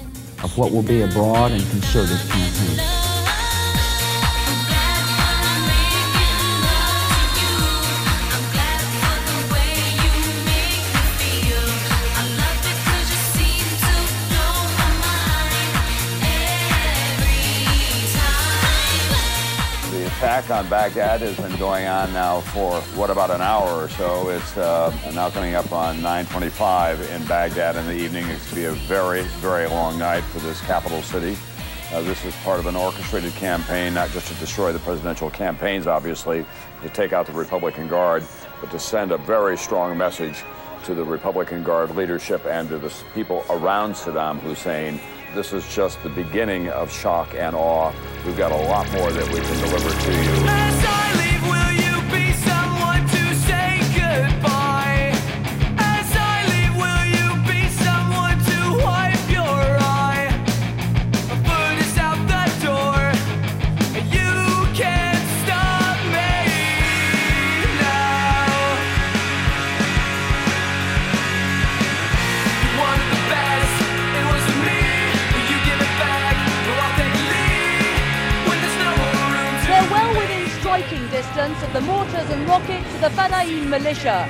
of 0.43 0.57
what 0.57 0.73
will 0.73 0.83
be 0.83 1.03
a 1.03 1.09
broad 1.09 1.53
and 1.53 1.69
concerted 1.71 2.19
campaign. 2.31 3.00
Attack 20.41 20.65
on 20.65 20.71
Baghdad 20.71 21.21
has 21.21 21.37
been 21.37 21.59
going 21.59 21.87
on 21.87 22.13
now 22.15 22.41
for 22.41 22.81
what 22.97 23.11
about 23.11 23.31
an 23.31 23.43
hour 23.43 23.85
or 23.85 23.89
so. 23.91 24.31
It's 24.31 24.57
uh, 24.57 24.91
now 25.13 25.29
coming 25.29 25.55
up 25.55 25.71
on 25.71 26.01
9:25 26.01 27.11
in 27.15 27.27
Baghdad 27.27 27.77
in 27.77 27.87
the 27.87 27.95
evening. 27.95 28.27
It's 28.27 28.51
going 28.51 28.51
to 28.51 28.57
be 28.57 28.65
a 28.65 28.87
very, 28.87 29.23
very 29.41 29.69
long 29.69 29.99
night 29.99 30.23
for 30.25 30.39
this 30.39 30.61
capital 30.63 31.03
city. 31.03 31.37
Uh, 31.93 32.01
this 32.03 32.25
is 32.25 32.35
part 32.37 32.59
of 32.59 32.67
an 32.67 32.77
orchestrated 32.77 33.35
campaign, 33.35 33.93
not 33.93 34.11
just 34.11 34.29
to 34.29 34.35
destroy 34.35 34.73
the 34.73 34.79
presidential 34.79 35.29
campaigns, 35.29 35.87
obviously, 35.87 36.47
to 36.83 36.89
take 36.89 37.13
out 37.13 37.27
the 37.27 37.33
Republican 37.33 37.87
Guard, 37.87 38.25
but 38.61 38.71
to 38.71 38.79
send 38.79 39.13
a 39.13 39.19
very 39.19 39.59
strong 39.59 39.99
message 39.99 40.43
to 40.85 40.95
the 40.95 41.05
Republican 41.05 41.63
Guard 41.63 41.95
leadership 41.95 42.47
and 42.47 42.69
to 42.71 42.79
the 42.79 42.91
people 43.15 43.45
around 43.51 43.93
Saddam 43.93 44.39
Hussein. 44.39 45.01
This 45.35 45.53
is 45.53 45.67
just 45.73 46.03
the 46.03 46.09
beginning 46.09 46.69
of 46.71 46.91
shock 46.93 47.35
and 47.35 47.55
awe. 47.55 47.93
We've 48.27 48.37
got 48.37 48.51
a 48.51 48.57
lot 48.57 48.91
more 48.93 49.13
that 49.13 49.29
we 49.33 49.41
can 49.41 49.57
deliver 49.61 49.91
to 49.91 51.05
you. 51.05 51.10
The 81.73 81.81
mortars 81.83 82.29
and 82.31 82.49
rockets 82.49 82.93
of 82.97 83.01
the 83.01 83.09
Fedayeen 83.11 83.69
militia. 83.69 84.29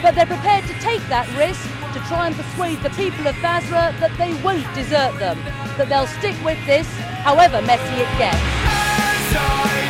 But 0.00 0.14
they're 0.14 0.24
prepared 0.24 0.64
to 0.68 0.74
take 0.80 1.02
that 1.08 1.28
risk 1.36 1.62
to 1.92 2.00
try 2.08 2.28
and 2.28 2.34
persuade 2.34 2.80
the 2.82 2.88
people 2.90 3.26
of 3.26 3.36
Basra 3.42 3.94
that 4.00 4.16
they 4.16 4.32
won't 4.42 4.64
desert 4.74 5.18
them, 5.18 5.36
that 5.76 5.90
they'll 5.90 6.06
stick 6.06 6.36
with 6.42 6.64
this, 6.64 6.88
however 7.24 7.60
messy 7.60 8.00
it 8.00 8.18
gets. 8.18 9.87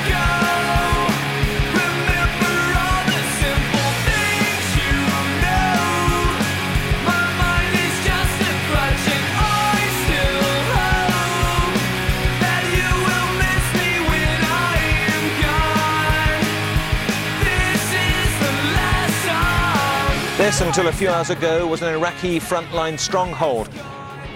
This, 20.49 20.63
until 20.63 20.89
a 20.89 20.93
few 20.93 21.11
hours 21.11 21.29
ago, 21.29 21.67
was 21.67 21.83
an 21.83 21.89
Iraqi 21.89 22.41
frontline 22.41 22.99
stronghold. 22.99 23.69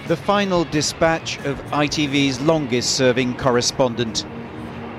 The 0.08 0.16
final 0.16 0.64
dispatch 0.64 1.38
of 1.46 1.58
ITV's 1.70 2.38
longest 2.42 2.96
serving 2.96 3.38
correspondent. 3.38 4.26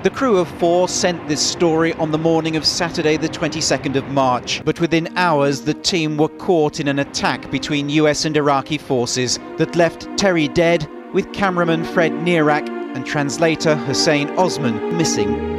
The 0.02 0.10
crew 0.10 0.38
of 0.38 0.48
four 0.58 0.88
sent 0.88 1.28
this 1.28 1.40
story 1.40 1.92
on 1.92 2.10
the 2.10 2.18
morning 2.18 2.56
of 2.56 2.66
Saturday, 2.66 3.16
the 3.16 3.28
22nd 3.28 3.94
of 3.94 4.08
March, 4.08 4.60
but 4.64 4.80
within 4.80 5.16
hours 5.16 5.60
the 5.60 5.74
team 5.74 6.16
were 6.16 6.26
caught 6.30 6.80
in 6.80 6.88
an 6.88 6.98
attack 6.98 7.48
between 7.48 7.90
US 7.90 8.24
and 8.24 8.36
Iraqi 8.36 8.76
forces 8.76 9.38
that 9.56 9.76
left 9.76 10.08
Terry 10.18 10.48
dead, 10.48 10.88
with 11.12 11.32
cameraman 11.32 11.84
Fred 11.84 12.10
Nérac 12.10 12.68
and 12.96 13.06
translator 13.06 13.76
Hussein 13.76 14.30
Osman 14.30 14.98
missing. 14.98 15.53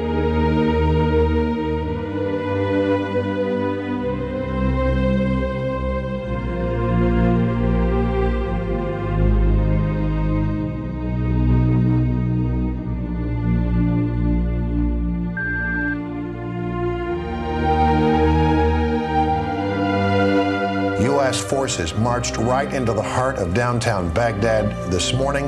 Forces 21.75 21.99
marched 21.99 22.37
right 22.37 22.73
into 22.73 22.93
the 22.93 23.01
heart 23.01 23.35
of 23.35 23.53
downtown 23.53 24.09
Baghdad 24.13 24.89
this 24.89 25.11
morning 25.11 25.47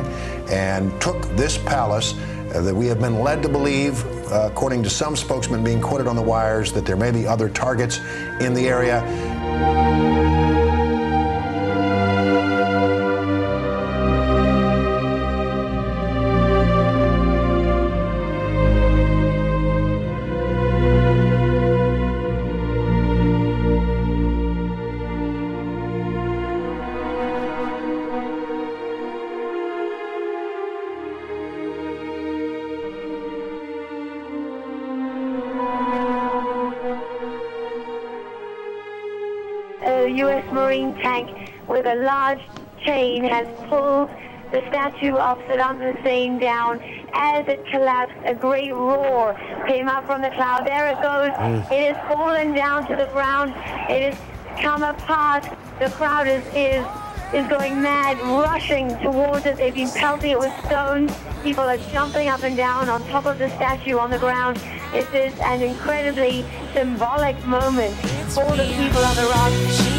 and 0.50 0.92
took 1.00 1.22
this 1.38 1.58
palace 1.58 2.16
uh, 2.54 2.60
that 2.63 2.76
we 2.76 2.86
have 2.88 3.00
been 3.00 3.22
led 3.22 3.42
to 3.44 3.48
believe, 3.48 4.06
uh, 4.30 4.50
according 4.52 4.84
to 4.84 4.90
some 4.90 5.16
spokesmen 5.16 5.63
being 5.63 5.80
quoted 5.80 6.06
on 6.06 6.18
the 6.18 6.22
wires, 6.22 6.74
that 6.74 6.86
there 6.86 6.98
may 6.98 7.12
be 7.12 7.26
other 7.26 7.48
targets 7.48 8.00
in 8.42 8.54
the 8.54 8.68
area. 8.68 10.57
U.S. 40.18 40.52
Marine 40.52 40.96
tank 40.96 41.52
with 41.68 41.86
a 41.86 41.96
large 41.96 42.42
chain 42.84 43.24
has 43.24 43.48
pulled 43.70 44.10
the 44.52 44.62
statue 44.70 45.16
of 45.16 45.38
Saddam 45.40 45.78
Hussein 45.78 46.40
down. 46.40 46.80
As 47.14 47.48
it 47.48 47.64
collapsed, 47.70 48.16
a 48.26 48.34
great 48.34 48.74
roar 48.74 49.36
came 49.68 49.88
up 49.88 50.06
from 50.08 50.24
the 50.24 50.30
cloud. 50.32 50.66
There 50.66 50.88
it 50.88 50.96
goes. 50.96 51.30
Mm. 51.38 51.72
It 51.72 51.94
has 51.94 52.08
fallen 52.08 52.54
down 52.54 52.88
to 52.88 52.96
the 52.96 53.10
ground. 53.14 53.52
It 53.90 54.14
has 54.14 54.62
come 54.62 54.82
apart. 54.82 55.44
The 55.80 55.90
crowd 55.92 56.28
is, 56.28 56.44
is 56.56 56.86
is 57.34 57.46
going 57.48 57.82
mad, 57.82 58.18
rushing 58.22 58.88
towards 59.00 59.46
it. 59.46 59.58
They've 59.58 59.76
been 59.76 59.90
pelting 59.90 60.32
it 60.32 60.40
with 60.40 60.54
stones. 60.66 61.14
People 61.44 61.66
are 61.66 61.78
jumping 61.92 62.30
up 62.30 62.44
and 62.44 62.56
down 62.56 62.88
on 62.88 63.04
top 63.08 63.26
of 63.26 63.38
the 63.38 63.50
statue 63.50 63.98
on 63.98 64.10
the 64.10 64.18
ground. 64.18 64.62
It 64.94 65.14
is 65.14 65.38
an 65.42 65.62
incredibly 65.62 66.46
symbolic 66.74 67.38
moment 67.46 67.94
for 68.32 68.46
the 68.56 68.64
people 68.78 69.04
of 69.04 69.18
Iraq. 69.18 69.97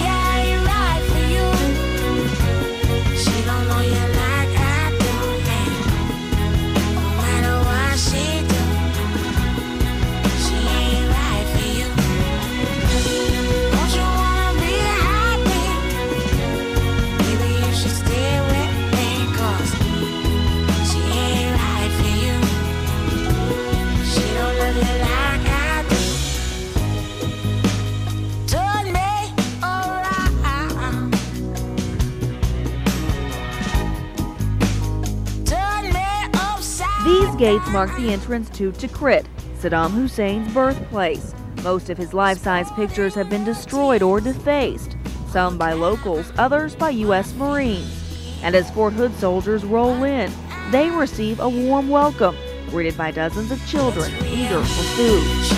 Gates 37.38 37.68
mark 37.68 37.94
the 37.96 38.12
entrance 38.12 38.50
to 38.50 38.72
Tikrit, 38.72 39.24
Saddam 39.60 39.92
Hussein's 39.92 40.52
birthplace. 40.52 41.34
Most 41.62 41.88
of 41.88 41.96
his 41.96 42.12
life-size 42.12 42.68
pictures 42.72 43.14
have 43.14 43.30
been 43.30 43.44
destroyed 43.44 44.02
or 44.02 44.20
defaced, 44.20 44.96
some 45.28 45.56
by 45.56 45.72
locals, 45.72 46.32
others 46.36 46.74
by 46.74 46.90
U.S. 46.90 47.32
Marines. 47.34 48.40
And 48.42 48.56
as 48.56 48.70
Fort 48.72 48.92
Hood 48.92 49.14
soldiers 49.14 49.64
roll 49.64 50.02
in, 50.02 50.32
they 50.72 50.90
receive 50.90 51.38
a 51.38 51.48
warm 51.48 51.88
welcome, 51.88 52.36
greeted 52.70 52.96
by 52.96 53.12
dozens 53.12 53.52
of 53.52 53.64
children 53.68 54.12
eager 54.26 54.60
for 54.60 54.82
food. 54.96 55.57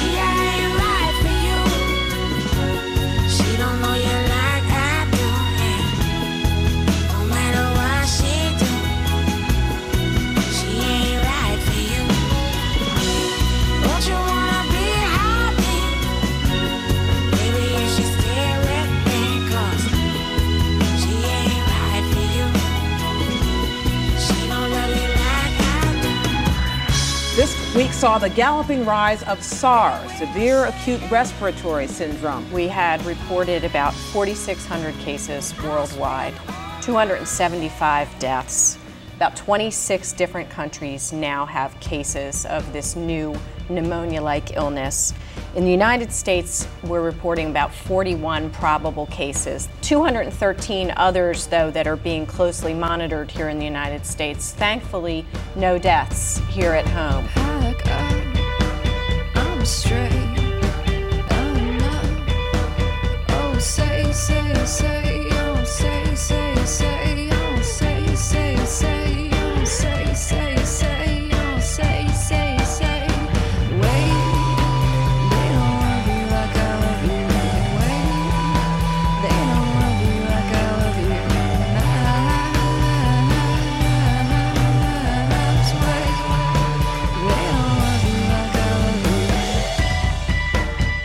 Saw 28.01 28.17
the 28.17 28.31
galloping 28.31 28.87
rise 28.87 29.23
of 29.25 29.43
SARS, 29.43 30.11
severe 30.13 30.65
acute 30.65 31.03
respiratory 31.11 31.87
syndrome. 31.87 32.51
We 32.51 32.67
had 32.67 33.05
reported 33.05 33.63
about 33.63 33.93
4,600 33.93 34.95
cases 35.01 35.53
worldwide, 35.63 36.33
275 36.81 38.19
deaths. 38.19 38.79
About 39.17 39.37
26 39.37 40.15
different 40.15 40.49
countries 40.49 41.13
now 41.13 41.45
have 41.45 41.79
cases 41.79 42.47
of 42.47 42.73
this 42.73 42.97
new 42.97 43.39
pneumonia 43.69 44.23
like 44.23 44.57
illness. 44.57 45.13
In 45.55 45.65
the 45.67 45.71
United 45.71 46.11
States, 46.11 46.67
we're 46.85 47.03
reporting 47.03 47.51
about 47.51 47.75
41 47.75 48.49
probable 48.49 49.09
cases, 49.09 49.69
213 49.83 50.95
others, 50.97 51.49
though, 51.49 51.71
that 51.73 51.87
are 51.87 51.97
being 51.97 52.25
closely 52.25 52.73
monitored 52.73 53.31
here 53.31 53.51
in 53.51 53.59
the 53.59 53.67
United 53.67 54.07
States. 54.07 54.53
Thankfully, 54.53 55.27
no 55.55 55.77
deaths 55.77 56.39
here 56.49 56.73
at 56.73 56.87
home. 56.87 57.29
Oh, 63.33 63.59
say, 63.59 64.13
say, 64.13 64.55
say. 64.67 65.29
Oh, 65.33 65.65
say, 65.65 66.15
say, 66.15 66.55
say. 66.65 66.90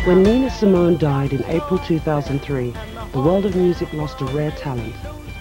When 0.05 0.21
Nina 0.21 0.51
Simone 0.51 0.99
died 0.99 1.33
in 1.33 1.43
April 1.45 1.79
2003, 1.79 2.75
the 3.11 3.19
world 3.19 3.43
of 3.43 3.55
music 3.55 3.91
lost 3.91 4.21
a 4.21 4.25
rare 4.25 4.51
talent, 4.51 4.93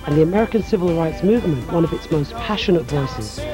and 0.07 0.16
the 0.16 0.22
American 0.22 0.62
civil 0.62 0.96
rights 0.96 1.22
movement 1.22 1.70
one 1.70 1.85
of 1.85 1.92
its 1.92 2.11
most 2.11 2.33
passionate 2.33 2.85
voices. 2.85 3.44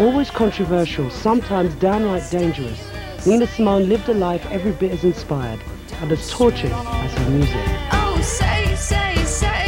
Always 0.00 0.30
controversial, 0.30 1.10
sometimes 1.10 1.74
downright 1.74 2.30
dangerous, 2.30 2.80
Nina 3.26 3.46
Simone 3.46 3.90
lived 3.90 4.08
a 4.08 4.14
life 4.14 4.46
every 4.46 4.72
bit 4.72 4.90
as 4.90 5.04
inspired 5.04 5.60
and 6.00 6.10
as 6.12 6.30
tortured 6.30 6.72
as 6.72 7.12
her 7.12 7.28
music. 7.28 7.66
Oh, 7.92 8.18
say, 8.22 8.74
say, 8.74 9.22
say. 9.26 9.67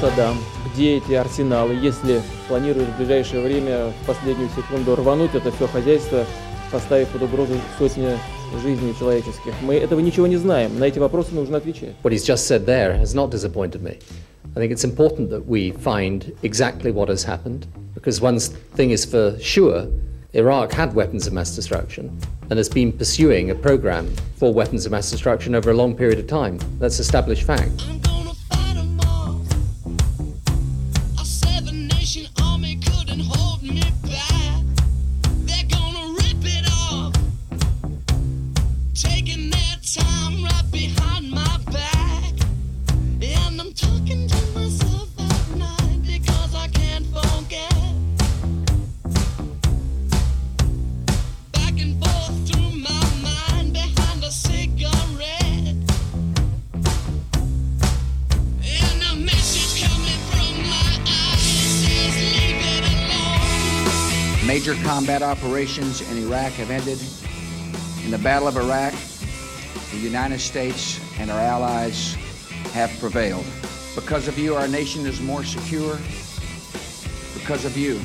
Саддам? 0.00 0.38
Где 0.72 0.96
эти 0.96 1.12
арсеналы? 1.12 1.74
Если 1.74 2.22
планируешь 2.48 2.88
в 2.88 2.96
ближайшее 2.96 3.42
время 3.42 3.92
в 4.02 4.06
последнюю 4.06 4.48
секунду 4.56 4.96
рвануть 4.96 5.34
это 5.34 5.52
все 5.52 5.66
хозяйство, 5.68 6.24
поставив 6.72 7.08
под 7.08 7.22
угрозу 7.22 7.52
сотни 7.78 8.08
жизней 8.62 8.94
человеческих. 8.98 9.52
Мы 9.60 9.74
этого 9.74 10.00
ничего 10.00 10.26
не 10.26 10.36
знаем. 10.36 10.78
На 10.78 10.84
эти 10.84 10.98
вопросы 10.98 11.34
нужно 11.34 11.58
отвечать. 11.58 11.90
What 12.02 12.12
he's 12.12 12.24
just 12.24 12.46
said 12.46 12.64
there 12.64 12.98
has 12.98 13.14
not 13.14 13.30
disappointed 13.30 13.82
me. 13.82 13.98
I 14.56 14.58
think 14.58 14.72
it's 14.72 14.84
important 14.84 15.28
that 15.30 15.46
we 15.46 15.72
find 15.72 16.34
exactly 16.42 16.90
what 16.90 17.10
has 17.10 17.22
happened, 17.22 17.66
because 17.94 18.22
one 18.22 18.38
thing 18.74 18.90
is 18.90 19.04
for 19.04 19.38
sure 19.38 19.86
Iraq 20.32 20.72
had 20.72 20.94
weapons 20.94 21.26
of 21.26 21.34
mass 21.34 21.54
destruction 21.54 22.10
and 22.48 22.58
has 22.58 22.70
been 22.70 22.90
pursuing 22.90 23.50
a 23.50 23.54
program 23.54 24.08
for 24.38 24.50
weapons 24.52 24.86
of 24.86 24.92
mass 24.92 25.10
destruction 25.10 25.54
over 25.54 25.70
a 25.70 25.74
long 25.74 25.94
period 25.94 26.18
of 26.18 26.26
time. 26.26 26.58
That's 26.78 26.98
established 27.00 27.42
fact. 27.42 27.84
Combat 65.10 65.36
operations 65.38 66.08
in 66.08 66.18
Iraq 66.18 66.52
have 66.52 66.70
ended. 66.70 67.00
In 68.04 68.12
the 68.12 68.18
Battle 68.18 68.46
of 68.46 68.56
Iraq, 68.56 68.94
the 69.90 69.96
United 69.96 70.38
States 70.38 71.00
and 71.18 71.32
our 71.32 71.40
allies 71.40 72.14
have 72.74 72.96
prevailed. 73.00 73.44
Because 73.96 74.28
of 74.28 74.38
you, 74.38 74.54
our 74.54 74.68
nation 74.68 75.06
is 75.06 75.20
more 75.20 75.42
secure. 75.42 75.98
Because 77.34 77.64
of 77.64 77.76
you, 77.76 78.00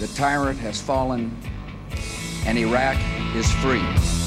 the 0.00 0.08
tyrant 0.16 0.58
has 0.58 0.80
fallen 0.80 1.30
and 2.46 2.58
Iraq 2.58 2.98
is 3.36 3.48
free. 3.62 4.21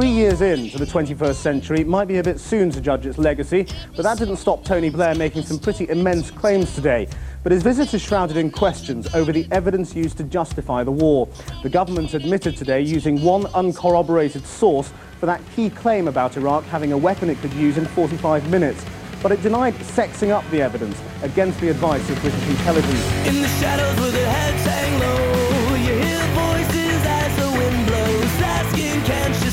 Three 0.00 0.12
years 0.12 0.40
into 0.40 0.78
the 0.78 0.86
21st 0.86 1.34
century, 1.34 1.80
it 1.82 1.86
might 1.86 2.08
be 2.08 2.16
a 2.16 2.22
bit 2.22 2.40
soon 2.40 2.70
to 2.70 2.80
judge 2.80 3.04
its 3.04 3.18
legacy, 3.18 3.66
but 3.94 4.02
that 4.02 4.16
didn't 4.16 4.38
stop 4.38 4.64
Tony 4.64 4.88
Blair 4.88 5.14
making 5.14 5.42
some 5.42 5.58
pretty 5.58 5.86
immense 5.90 6.30
claims 6.30 6.74
today. 6.74 7.06
But 7.42 7.52
his 7.52 7.62
visit 7.62 7.92
is 7.92 8.00
shrouded 8.00 8.38
in 8.38 8.50
questions 8.50 9.14
over 9.14 9.30
the 9.30 9.46
evidence 9.50 9.94
used 9.94 10.16
to 10.16 10.24
justify 10.24 10.84
the 10.84 10.90
war. 10.90 11.28
The 11.62 11.68
government 11.68 12.14
admitted 12.14 12.56
today 12.56 12.80
using 12.80 13.20
one 13.20 13.44
uncorroborated 13.48 14.46
source 14.46 14.90
for 15.18 15.26
that 15.26 15.42
key 15.54 15.68
claim 15.68 16.08
about 16.08 16.38
Iraq 16.38 16.64
having 16.64 16.92
a 16.92 16.96
weapon 16.96 17.28
it 17.28 17.36
could 17.42 17.52
use 17.52 17.76
in 17.76 17.84
45 17.84 18.48
minutes. 18.48 18.82
But 19.22 19.32
it 19.32 19.42
denied 19.42 19.74
sexing 19.74 20.30
up 20.30 20.50
the 20.50 20.62
evidence 20.62 20.98
against 21.22 21.60
the 21.60 21.68
advice 21.68 22.08
of 22.08 22.18
British 22.22 22.48
intelligence. 22.48 23.26
In 23.26 23.42
the 23.42 23.48
shadows 23.48 24.00
with 24.00 24.14
their 24.14 24.30
heads 24.30 24.64
hang 24.64 24.98
low, 24.98 25.74
you 25.74 25.92
hear 25.92 26.26
voices 26.32 27.04
as 27.04 27.36
the 27.36 27.50
wind 27.58 27.86
blows, 27.86 28.40
asking, 28.40 29.44
you 29.44 29.49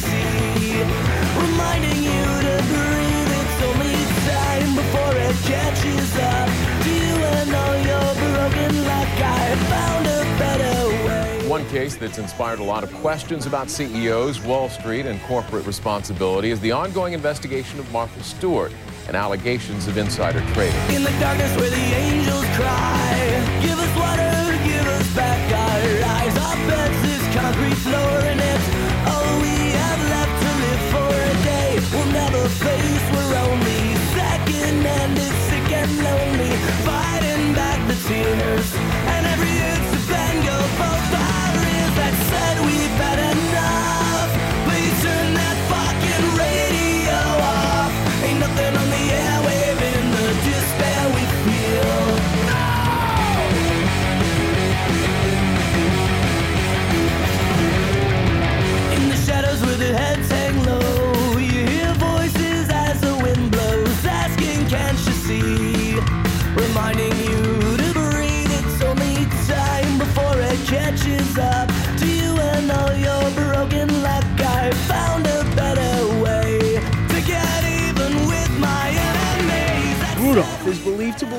catches 5.47 6.15
up 6.17 6.49
to 6.83 6.89
you 6.89 7.15
and 7.39 7.55
all 7.55 7.77
your 7.89 8.13
broken 8.35 8.83
luck. 8.83 9.07
I 9.23 9.55
found 9.71 10.05
a 10.05 10.21
better 10.37 10.87
way. 11.07 11.47
One 11.47 11.65
case 11.69 11.95
that's 11.95 12.17
inspired 12.17 12.59
a 12.59 12.63
lot 12.63 12.83
of 12.83 12.93
questions 12.95 13.45
about 13.45 13.69
CEOs, 13.69 14.41
Wall 14.41 14.67
Street, 14.67 15.05
and 15.05 15.21
corporate 15.23 15.65
responsibility 15.65 16.51
is 16.51 16.59
the 16.59 16.73
ongoing 16.73 17.13
investigation 17.13 17.79
of 17.79 17.89
Martha 17.93 18.21
Stewart 18.23 18.73
and 19.07 19.15
allegations 19.15 19.87
of 19.87 19.97
insider 19.97 20.41
trading. 20.53 20.75
In 20.93 21.03
the 21.03 21.15
darkness 21.21 21.55
where 21.55 21.69
the 21.69 21.87
angels 21.95 22.43
cry, 22.59 23.15
give 23.61 23.79
us 23.79 23.93
water, 23.95 24.33
give 24.67 24.85
us 24.85 25.15
back 25.15 25.39
our 25.63 25.79
lives, 26.07 26.35
our 26.37 26.57
beds, 26.67 27.01
this 27.07 27.23
concrete 27.33 27.79
floor, 27.87 28.19
and 28.31 28.39
it's 28.51 28.67
all 29.07 29.31
we 29.39 29.71
have 29.79 30.01
left 30.11 30.35
to 30.43 30.51
live 30.63 30.83
for 30.91 31.07
a 31.07 31.33
day. 31.47 31.79
We'll 31.93 32.11
never 32.11 32.43
face, 32.49 33.05
we're 33.15 33.35
only 33.47 33.66
lonely, 36.03 36.51
fighting 36.85 37.53
back 37.53 37.79
the 37.87 37.95
tears. 38.07 38.75
And 39.13 39.25
every 39.25 39.76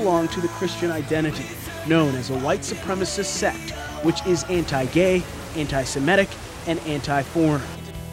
belong 0.09 0.27
to 0.27 0.41
the 0.41 0.49
Christian 0.49 0.91
identity, 0.91 1.45
known 1.87 2.15
as 2.15 2.31
a 2.31 2.39
white 2.39 2.61
supremacist 2.61 3.27
sect, 3.27 3.73
which 4.03 4.25
is 4.25 4.43
anti 4.45 4.87
gay, 4.87 5.23
anti 5.55 5.85
Semitic, 5.85 6.31
and 6.67 6.79
anti 6.87 7.21
foreign. 7.21 7.61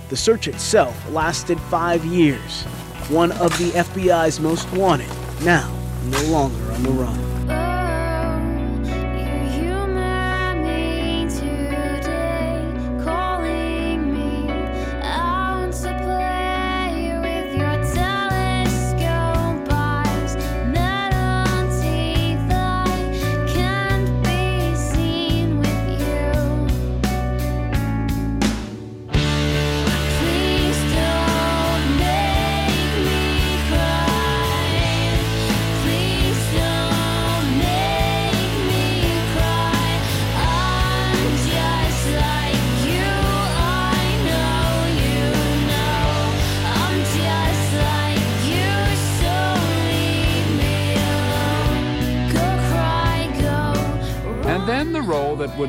The 0.10 0.18
search 0.18 0.50
itself 0.50 0.94
lasted 1.12 1.58
five 1.72 2.04
years. 2.04 2.64
One 3.08 3.32
of 3.32 3.58
the 3.60 3.70
FBI's 3.70 4.42
most 4.42 4.70
wanted, 4.74 5.10
now 5.42 5.74
no 6.04 6.22
longer 6.24 6.70
on 6.74 6.84
the 6.84 6.90
run. 6.90 7.35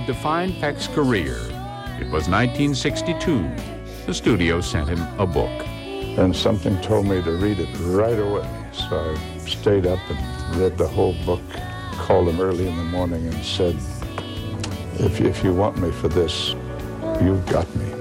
Define 0.07 0.53
Peck's 0.61 0.87
career. 0.87 1.37
It 2.01 2.11
was 2.13 2.29
1962. 2.29 3.51
The 4.07 4.15
studio 4.15 4.61
sent 4.61 4.89
him 4.89 5.03
a 5.19 5.27
book. 5.27 5.67
And 6.19 6.35
something 6.35 6.81
told 6.81 7.07
me 7.07 7.21
to 7.23 7.33
read 7.33 7.59
it 7.59 7.69
right 7.81 8.19
away. 8.19 8.49
So 8.73 9.17
I 9.17 9.39
stayed 9.41 9.85
up 9.85 9.99
and 10.09 10.57
read 10.57 10.79
the 10.79 10.87
whole 10.87 11.15
book, 11.25 11.43
called 11.95 12.29
him 12.29 12.41
early 12.41 12.69
in 12.69 12.77
the 12.77 12.85
morning 12.85 13.27
and 13.27 13.45
said, 13.45 13.75
if, 14.99 15.21
if 15.21 15.43
you 15.43 15.53
want 15.53 15.79
me 15.79 15.91
for 15.91 16.09
this, 16.09 16.55
you've 17.21 17.45
got 17.47 17.67
me. 17.77 17.96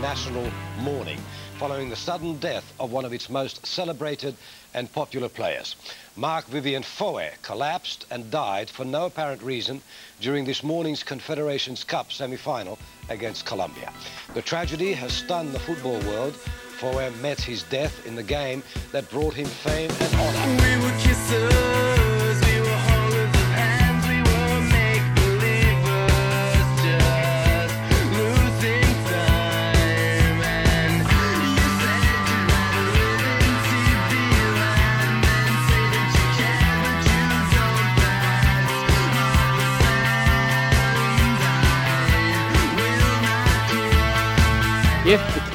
National 0.00 0.50
mourning 0.78 1.20
following 1.58 1.90
the 1.90 1.96
sudden 1.96 2.38
death 2.38 2.72
of 2.80 2.90
one 2.90 3.04
of 3.04 3.12
its 3.12 3.28
most 3.28 3.66
celebrated 3.66 4.34
and 4.72 4.90
popular 4.92 5.28
players. 5.28 5.76
Marc-Vivien 6.16 6.82
Foe 6.82 7.28
collapsed 7.42 8.06
and 8.10 8.30
died 8.30 8.70
for 8.70 8.86
no 8.86 9.06
apparent 9.06 9.42
reason 9.42 9.82
during 10.18 10.46
this 10.46 10.62
morning's 10.62 11.02
Confederations 11.02 11.84
Cup 11.84 12.10
semi-final 12.12 12.78
against 13.10 13.44
Colombia. 13.44 13.92
The 14.32 14.42
tragedy 14.42 14.94
has 14.94 15.12
stunned 15.12 15.52
the 15.52 15.60
football 15.60 16.00
world. 16.00 16.34
Foe 16.34 17.10
met 17.20 17.38
his 17.38 17.62
death 17.64 18.06
in 18.06 18.14
the 18.14 18.22
game 18.22 18.62
that 18.92 19.10
brought 19.10 19.34
him 19.34 19.46
fame 19.46 19.90
and 20.00 20.14
honor. 20.14 20.62
We 20.62 21.99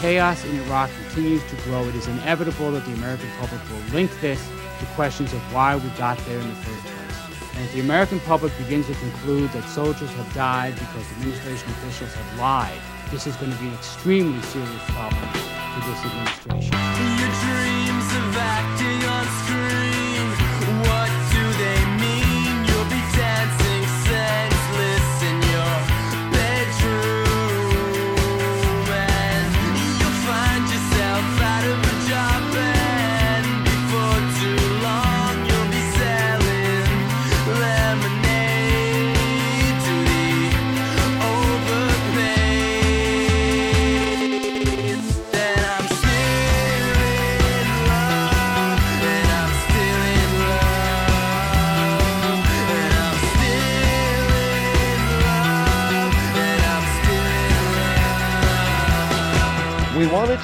chaos 0.05 0.45
in 0.45 0.55
Iraq 0.67 0.91
continues 1.01 1.41
to 1.49 1.55
grow, 1.63 1.83
it 1.85 1.95
is 1.95 2.07
inevitable 2.07 2.71
that 2.73 2.85
the 2.85 2.93
American 2.93 3.27
public 3.39 3.59
will 3.71 3.81
link 3.91 4.11
this 4.21 4.39
to 4.79 4.85
questions 4.93 5.33
of 5.33 5.41
why 5.51 5.75
we 5.75 5.89
got 5.97 6.15
there 6.27 6.39
in 6.39 6.47
the 6.47 6.55
first 6.57 6.85
place. 6.85 7.55
And 7.55 7.65
if 7.65 7.73
the 7.73 7.79
American 7.79 8.19
public 8.19 8.55
begins 8.59 8.85
to 8.85 8.93
conclude 8.93 9.49
that 9.53 9.67
soldiers 9.67 10.11
have 10.11 10.31
died 10.35 10.75
because 10.75 11.11
administration 11.13 11.67
officials 11.69 12.13
have 12.13 12.39
lied, 12.39 12.79
this 13.09 13.25
is 13.25 13.35
going 13.37 13.51
to 13.51 13.57
be 13.57 13.65
an 13.65 13.73
extremely 13.73 14.39
serious 14.43 14.83
problem 14.89 15.27
for 15.73 15.81
this 15.89 16.05
administration. 16.05 16.75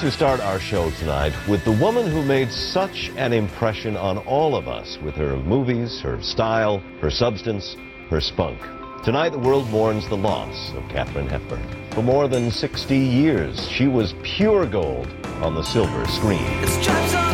To 0.02 0.10
start 0.10 0.40
our 0.40 0.58
show 0.58 0.90
tonight 0.98 1.32
with 1.48 1.64
the 1.64 1.70
woman 1.70 2.04
who 2.04 2.24
made 2.24 2.50
such 2.50 3.12
an 3.14 3.32
impression 3.32 3.96
on 3.96 4.18
all 4.18 4.56
of 4.56 4.66
us 4.66 4.98
with 5.00 5.14
her 5.14 5.36
movies, 5.36 6.00
her 6.00 6.20
style, 6.20 6.82
her 7.00 7.08
substance, 7.08 7.76
her 8.10 8.20
spunk. 8.20 8.60
Tonight, 9.04 9.28
the 9.28 9.38
world 9.38 9.68
mourns 9.70 10.08
the 10.08 10.16
loss 10.16 10.72
of 10.72 10.82
Katharine 10.88 11.28
Hepburn. 11.28 11.64
For 11.92 12.02
more 12.02 12.26
than 12.26 12.50
60 12.50 12.96
years, 12.96 13.68
she 13.68 13.86
was 13.86 14.16
pure 14.24 14.66
gold 14.66 15.06
on 15.40 15.54
the 15.54 15.62
silver 15.62 16.04
screen. 16.08 17.31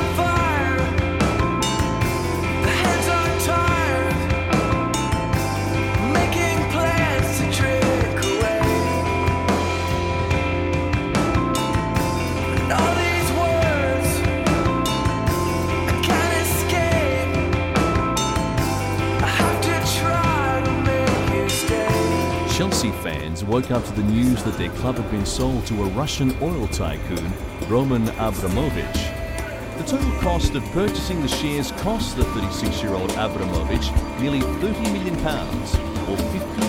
Woke 23.68 23.83
up 23.83 23.85
to 23.85 24.00
the 24.00 24.09
news 24.09 24.42
that 24.44 24.57
their 24.57 24.70
club 24.70 24.96
had 24.96 25.11
been 25.11 25.26
sold 25.26 25.66
to 25.66 25.83
a 25.83 25.87
Russian 25.88 26.35
oil 26.40 26.66
tycoon, 26.68 27.33
Roman 27.68 28.09
Abramovich. 28.11 28.85
The 29.76 29.85
total 29.87 30.11
cost 30.20 30.54
of 30.54 30.64
purchasing 30.72 31.20
the 31.20 31.28
shares 31.28 31.72
cost 31.72 32.16
the 32.16 32.22
36-year-old 32.24 33.11
Abramovich 33.12 33.90
nearly 34.20 34.40
30 34.40 34.92
million 34.92 35.16
pounds, 35.16 35.74
or 36.09 36.16
15 36.16 36.67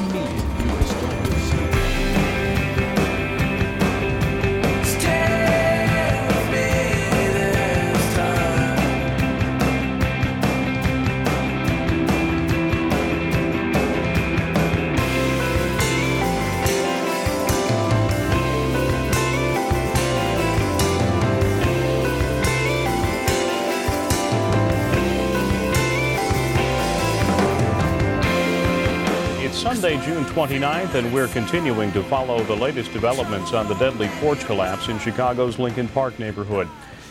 29th, 30.39 30.93
and 30.93 31.13
we're 31.13 31.27
continuing 31.27 31.91
to 31.91 32.01
follow 32.03 32.41
the 32.45 32.55
latest 32.55 32.93
developments 32.93 33.51
on 33.51 33.67
the 33.67 33.73
deadly 33.73 34.07
porch 34.21 34.39
collapse 34.45 34.87
in 34.87 34.97
Chicago's 34.97 35.59
Lincoln 35.59 35.89
Park 35.89 36.17
neighborhood. 36.17 36.65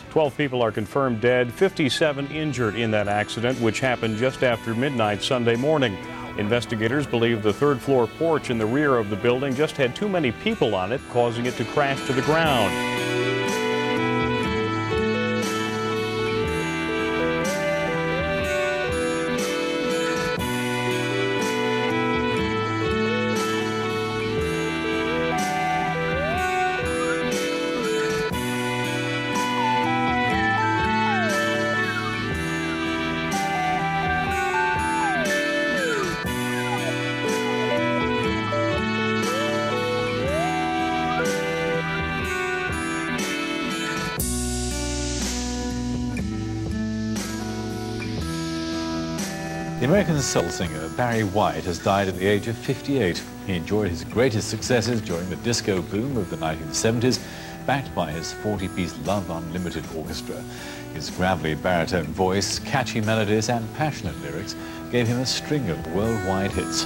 12 0.09 0.35
people 0.35 0.63
are 0.63 0.71
confirmed 0.71 1.21
dead, 1.21 1.53
57 1.53 2.25
injured 2.31 2.73
in 2.73 2.89
that 2.89 3.07
accident, 3.07 3.61
which 3.61 3.81
happened 3.81 4.17
just 4.17 4.41
after 4.41 4.73
midnight 4.73 5.21
Sunday 5.21 5.55
morning. 5.55 5.95
Investigators 6.39 7.05
believe 7.05 7.43
the 7.43 7.53
third 7.53 7.79
floor 7.79 8.07
porch 8.07 8.49
in 8.49 8.57
the 8.57 8.65
rear 8.65 8.97
of 8.97 9.11
the 9.11 9.15
building 9.15 9.53
just 9.53 9.77
had 9.77 9.95
too 9.95 10.09
many 10.09 10.31
people 10.31 10.73
on 10.73 10.91
it, 10.91 10.99
causing 11.11 11.45
it 11.45 11.53
to 11.57 11.65
crash 11.65 12.03
to 12.07 12.13
the 12.13 12.23
ground. 12.23 13.08
American 50.19 50.41
soul 50.41 50.67
singer 50.67 50.89
Barry 50.97 51.23
White 51.23 51.63
has 51.63 51.79
died 51.79 52.09
at 52.09 52.15
the 52.17 52.27
age 52.27 52.49
of 52.49 52.57
58. 52.57 53.23
He 53.47 53.55
enjoyed 53.55 53.89
his 53.89 54.03
greatest 54.03 54.49
successes 54.49 54.99
during 54.99 55.29
the 55.29 55.37
disco 55.37 55.81
boom 55.81 56.17
of 56.17 56.29
the 56.29 56.35
1970s, 56.35 57.21
backed 57.65 57.95
by 57.95 58.11
his 58.11 58.33
40-piece 58.43 58.97
Love 59.05 59.29
Unlimited 59.29 59.85
orchestra. 59.95 60.43
His 60.93 61.09
gravelly 61.09 61.55
baritone 61.55 62.03
voice, 62.07 62.59
catchy 62.59 62.99
melodies 62.99 63.47
and 63.47 63.73
passionate 63.75 64.21
lyrics 64.21 64.57
gave 64.91 65.07
him 65.07 65.19
a 65.19 65.25
string 65.25 65.69
of 65.69 65.95
worldwide 65.95 66.51
hits. 66.51 66.85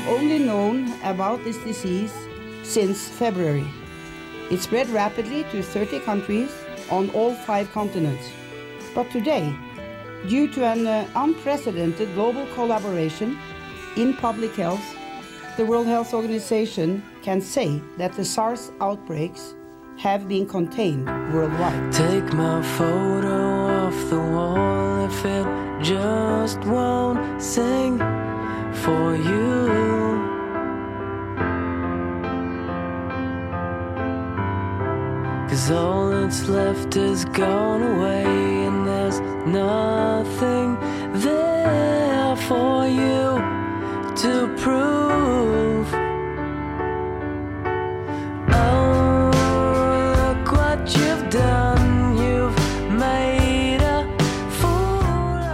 Have 0.00 0.18
only 0.18 0.38
known 0.38 0.92
about 1.02 1.42
this 1.44 1.56
disease 1.58 2.12
since 2.62 3.08
February. 3.08 3.66
It 4.50 4.60
spread 4.60 4.88
rapidly 4.90 5.44
to 5.52 5.62
30 5.62 6.00
countries 6.00 6.50
on 6.90 7.10
all 7.10 7.34
five 7.34 7.70
continents. 7.72 8.28
But 8.94 9.10
today, 9.10 9.54
due 10.28 10.48
to 10.48 10.64
an 10.64 10.86
uh, 10.86 11.08
unprecedented 11.14 12.14
global 12.14 12.46
collaboration 12.54 13.38
in 13.96 14.14
public 14.14 14.54
health, 14.56 14.84
the 15.56 15.66
World 15.66 15.86
Health 15.86 16.14
Organization 16.14 17.02
can 17.22 17.40
say 17.40 17.82
that 17.98 18.12
the 18.14 18.24
SARS 18.24 18.72
outbreaks 18.80 19.54
have 19.98 20.28
been 20.28 20.46
contained 20.46 21.06
worldwide. 21.34 21.92
Take 21.92 22.32
my 22.32 22.62
photo 22.78 23.86
off 23.86 24.10
the 24.10 24.18
wall 24.18 25.04
if 25.04 25.24
it 25.24 25.82
just 25.82 26.58
won't 26.64 27.42
sing 27.42 27.98
for 28.72 29.14
you. 29.14 29.89
Cause 35.50 35.72
all 35.72 36.10
that's 36.10 36.48
left 36.48 36.94
is 36.94 37.24
gone 37.24 37.82
away, 37.82 38.22
and 38.66 38.86
there's 38.86 39.18
nothing 39.48 40.78
there 41.18 42.36
for 42.46 42.86
you 42.86 43.42
to 44.14 44.46
prove. 44.56 45.92
Oh, 48.52 49.32
look 50.14 50.52
what 50.52 50.96
you've 50.96 51.28
done, 51.30 52.16
you've 52.16 52.56
made 52.96 53.80
a 53.82 54.06
fool. 54.60 55.02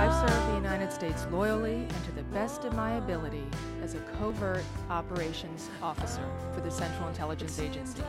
I've 0.02 0.12
served 0.28 0.50
the 0.50 0.56
United 0.56 0.92
States 0.92 1.26
loyally 1.32 1.88
and 1.88 2.04
to 2.04 2.12
the 2.12 2.24
best 2.34 2.66
of 2.66 2.74
my 2.74 2.96
ability 2.98 3.48
as 3.82 3.94
a 3.94 3.98
covert 4.18 4.64
operations 4.90 5.68
officer 5.82 6.22
for 6.54 6.60
the 6.60 6.70
Central 6.70 7.08
Intelligence 7.08 7.58
Agency. 7.58 8.02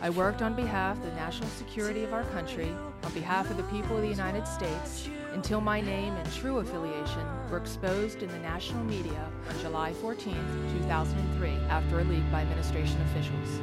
I 0.00 0.10
worked 0.10 0.42
on 0.42 0.54
behalf 0.54 0.96
of 0.98 1.04
the 1.04 1.12
national 1.12 1.48
security 1.50 2.04
of 2.04 2.12
our 2.12 2.24
country, 2.24 2.72
on 3.02 3.12
behalf 3.12 3.50
of 3.50 3.56
the 3.56 3.62
people 3.64 3.96
of 3.96 4.02
the 4.02 4.08
United 4.08 4.46
States, 4.46 5.08
until 5.32 5.60
my 5.60 5.80
name 5.80 6.14
and 6.14 6.32
true 6.32 6.58
affiliation 6.58 7.24
were 7.50 7.58
exposed 7.58 8.22
in 8.22 8.28
the 8.28 8.38
national 8.38 8.82
media 8.84 9.28
on 9.48 9.60
July 9.60 9.92
14, 9.94 10.34
2003, 10.80 11.50
after 11.68 12.00
a 12.00 12.04
leak 12.04 12.30
by 12.32 12.42
administration 12.42 13.00
officials. 13.02 13.60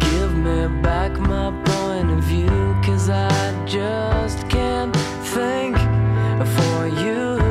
Give 0.00 0.34
me 0.36 0.82
back 0.82 1.12
my 1.18 1.50
point 1.64 2.10
of 2.10 2.24
view, 2.24 2.76
cause 2.82 3.10
I 3.10 3.64
just 3.66 4.48
can't 4.48 4.94
think 5.34 5.76
for 6.56 6.86
you. 6.86 7.47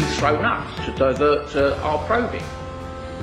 Choose. 0.00 0.18
Thrown 0.18 0.44
up 0.44 0.84
to 0.84 0.92
divert 0.92 1.54
uh, 1.56 1.80
our 1.82 2.04
probing. 2.06 2.42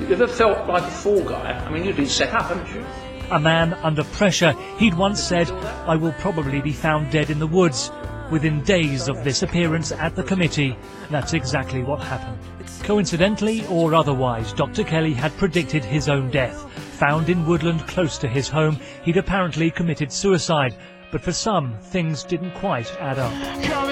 You 0.00 0.14
ever 0.14 0.28
felt 0.28 0.68
like 0.68 0.82
a 0.82 0.90
fall 0.90 1.22
guy? 1.24 1.52
I 1.52 1.70
mean, 1.70 1.84
you've 1.84 1.96
been 1.96 2.06
set 2.06 2.32
up, 2.32 2.44
haven't 2.44 2.74
you? 2.74 2.84
A 3.30 3.38
man 3.38 3.74
under 3.74 4.04
pressure. 4.04 4.52
He'd 4.78 4.94
once 4.94 5.22
said, 5.22 5.50
I 5.50 5.96
will 5.96 6.12
probably 6.14 6.60
be 6.60 6.72
found 6.72 7.10
dead 7.10 7.30
in 7.30 7.38
the 7.38 7.46
woods. 7.46 7.90
Within 8.30 8.62
days 8.62 9.08
of 9.08 9.24
this 9.24 9.42
appearance 9.42 9.90
at 9.90 10.14
the 10.14 10.22
committee, 10.22 10.76
that's 11.10 11.32
exactly 11.32 11.82
what 11.82 12.00
happened. 12.00 12.38
Coincidentally 12.84 13.66
or 13.66 13.94
otherwise, 13.94 14.52
Dr. 14.52 14.84
Kelly 14.84 15.14
had 15.14 15.36
predicted 15.36 15.84
his 15.84 16.08
own 16.08 16.30
death. 16.30 16.70
Found 16.98 17.28
in 17.28 17.46
woodland 17.46 17.86
close 17.86 18.18
to 18.18 18.28
his 18.28 18.48
home, 18.48 18.78
he'd 19.02 19.16
apparently 19.16 19.70
committed 19.70 20.12
suicide. 20.12 20.74
But 21.10 21.22
for 21.22 21.32
some, 21.32 21.76
things 21.80 22.22
didn't 22.22 22.52
quite 22.52 22.94
add 23.00 23.18
up. 23.18 23.87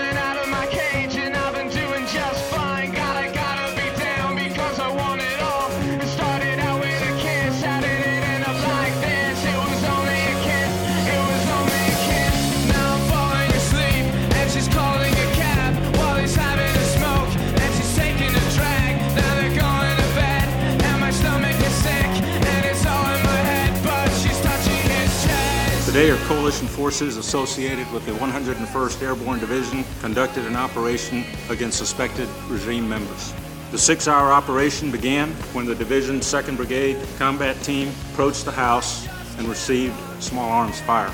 Today, 25.96 26.10
our 26.10 26.26
coalition 26.26 26.66
forces 26.66 27.16
associated 27.16 27.90
with 27.90 28.04
the 28.04 28.12
101st 28.12 29.00
Airborne 29.00 29.38
Division 29.38 29.82
conducted 30.02 30.44
an 30.44 30.54
operation 30.54 31.24
against 31.48 31.78
suspected 31.78 32.28
regime 32.48 32.86
members. 32.86 33.32
The 33.70 33.78
six 33.78 34.06
hour 34.06 34.30
operation 34.30 34.90
began 34.90 35.30
when 35.54 35.64
the 35.64 35.74
division's 35.74 36.26
2nd 36.26 36.58
Brigade 36.58 36.98
combat 37.16 37.58
team 37.62 37.94
approached 38.12 38.44
the 38.44 38.52
house 38.52 39.08
and 39.38 39.48
received 39.48 39.94
small 40.22 40.50
arms 40.50 40.82
fire. 40.82 41.08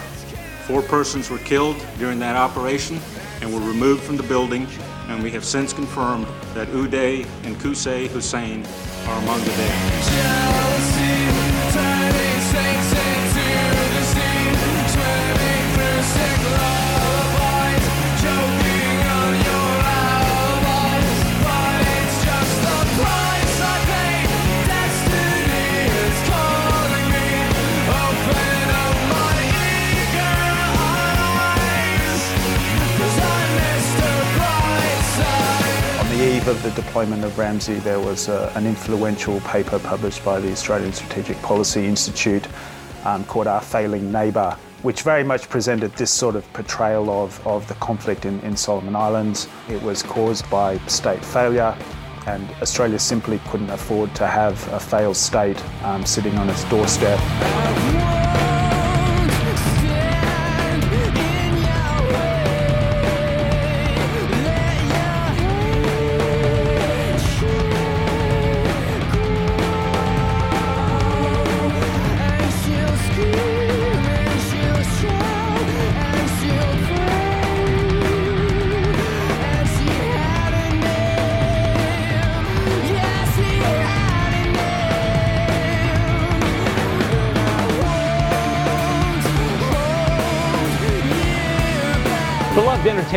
Four 0.67 0.83
persons 0.83 1.31
were 1.31 1.39
killed 1.39 1.77
during 2.01 2.19
that 2.19 2.35
operation 2.35 2.99
and 3.41 3.55
were 3.55 3.61
removed 3.61 4.03
from 4.03 4.17
the 4.17 4.25
building, 4.25 4.67
and 5.07 5.23
we 5.23 5.31
have 5.31 5.45
since 5.45 5.73
confirmed 5.73 6.27
that 6.55 6.67
Uday 6.71 7.25
and 7.45 7.55
Kusay 7.59 8.09
Hussein 8.09 8.67
are 9.07 9.23
among 9.23 9.39
the 9.43 9.51
dead. 9.51 10.92
Eve 36.43 36.49
of 36.49 36.63
the 36.65 36.71
deployment 36.73 37.23
of 37.23 37.31
RAMSI, 37.35 37.81
there 37.85 38.01
was 38.01 38.29
uh, 38.29 38.53
an 38.57 38.67
influential 38.67 39.39
paper 39.43 39.79
published 39.79 40.25
by 40.25 40.41
the 40.41 40.51
Australian 40.51 40.93
Strategic 40.93 41.41
Policy 41.41 41.87
Institute 41.87 42.49
um, 43.05 43.25
called 43.27 43.47
Our 43.47 43.61
Failing 43.61 44.11
Neighbour, 44.11 44.57
which 44.83 45.03
very 45.03 45.23
much 45.23 45.49
presented 45.49 45.93
this 45.93 46.11
sort 46.11 46.35
of 46.35 46.53
portrayal 46.53 47.11
of, 47.11 47.47
of 47.47 47.69
the 47.69 47.75
conflict 47.75 48.25
in, 48.25 48.41
in 48.41 48.57
Solomon 48.57 48.97
Islands. 48.97 49.47
It 49.69 49.81
was 49.83 50.03
caused 50.03 50.51
by 50.51 50.79
state 50.89 51.25
failure, 51.25 51.77
and 52.27 52.51
Australia 52.61 52.99
simply 52.99 53.41
couldn't 53.49 53.71
afford 53.71 54.13
to 54.17 54.27
have 54.27 54.67
a 54.73 54.81
failed 54.81 55.17
state 55.17 55.63
um, 55.85 56.05
sitting 56.05 56.37
on 56.39 56.51
its 56.51 56.65
doorstep. 56.65 57.21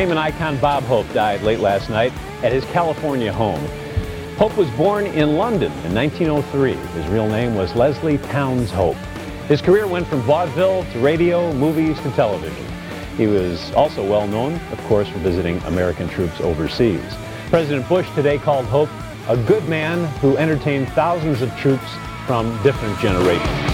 Entertainment 0.05 0.35
icon 0.35 0.57
Bob 0.59 0.83
Hope 0.83 1.11
died 1.13 1.41
late 1.41 1.59
last 1.59 1.89
night 1.89 2.13
at 2.43 2.51
his 2.51 2.63
California 2.65 3.33
home. 3.33 3.59
Hope 4.37 4.55
was 4.55 4.69
born 4.71 5.07
in 5.07 5.35
London 5.35 5.71
in 5.83 5.95
1903. 5.95 6.73
His 6.73 7.07
real 7.07 7.27
name 7.27 7.55
was 7.55 7.73
Leslie 7.75 8.19
Towns 8.19 8.69
Hope. 8.69 8.97
His 9.47 9.63
career 9.63 9.87
went 9.87 10.05
from 10.05 10.19
vaudeville 10.21 10.85
to 10.91 10.99
radio, 10.99 11.51
movies 11.53 11.99
to 12.01 12.11
television. 12.11 12.65
He 13.17 13.25
was 13.25 13.71
also 13.73 14.07
well 14.07 14.27
known, 14.27 14.53
of 14.71 14.79
course, 14.83 15.07
for 15.09 15.17
visiting 15.19 15.57
American 15.63 16.07
troops 16.07 16.39
overseas. 16.39 17.01
President 17.49 17.87
Bush 17.89 18.07
today 18.13 18.37
called 18.37 18.65
Hope 18.65 18.89
a 19.27 19.35
good 19.35 19.67
man 19.67 20.05
who 20.19 20.37
entertained 20.37 20.87
thousands 20.89 21.41
of 21.41 21.49
troops 21.57 21.89
from 22.27 22.61
different 22.61 22.99
generations. 22.99 23.64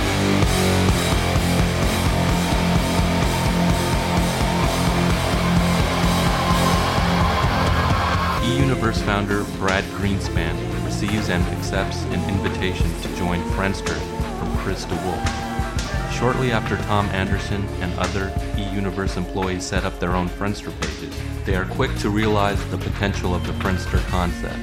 Brad 9.61 9.83
Greenspan 9.91 10.57
receives 10.83 11.29
and 11.29 11.43
accepts 11.55 12.01
an 12.05 12.27
invitation 12.27 12.91
to 13.01 13.15
join 13.15 13.39
Friendster 13.51 13.95
from 14.39 14.57
Chris 14.57 14.85
DeWolfe. 14.85 16.11
Shortly 16.11 16.51
after 16.51 16.77
Tom 16.77 17.05
Anderson 17.09 17.63
and 17.79 17.93
other 17.99 18.29
eUniverse 18.55 19.17
employees 19.17 19.63
set 19.63 19.83
up 19.83 19.99
their 19.99 20.15
own 20.15 20.29
Friendster 20.29 20.73
pages, 20.81 21.15
they 21.45 21.55
are 21.55 21.65
quick 21.65 21.95
to 21.97 22.09
realize 22.09 22.59
the 22.71 22.77
potential 22.79 23.35
of 23.35 23.45
the 23.45 23.53
Friendster 23.53 24.03
concept, 24.07 24.57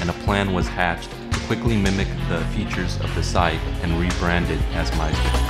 and 0.00 0.08
a 0.08 0.24
plan 0.24 0.54
was 0.54 0.68
hatched 0.68 1.10
to 1.32 1.40
quickly 1.48 1.76
mimic 1.76 2.06
the 2.28 2.38
features 2.54 3.00
of 3.00 3.12
the 3.16 3.24
site 3.24 3.58
and 3.82 3.90
rebrand 4.00 4.48
it 4.50 4.62
as 4.76 4.88
MySpace. 4.92 5.43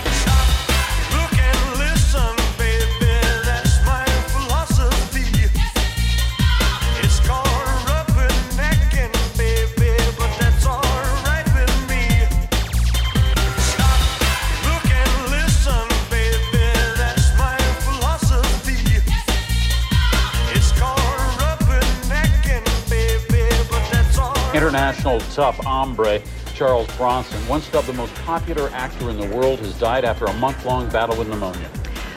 Tough 25.34 25.56
hombre 25.64 26.22
Charles 26.54 26.86
Bronson, 26.96 27.48
once 27.48 27.68
dubbed 27.68 27.88
the 27.88 27.92
most 27.94 28.14
popular 28.22 28.70
actor 28.70 29.10
in 29.10 29.18
the 29.18 29.26
world, 29.36 29.58
has 29.58 29.76
died 29.80 30.04
after 30.04 30.26
a 30.26 30.32
month 30.34 30.64
long 30.64 30.88
battle 30.90 31.16
with 31.16 31.28
pneumonia. 31.28 31.68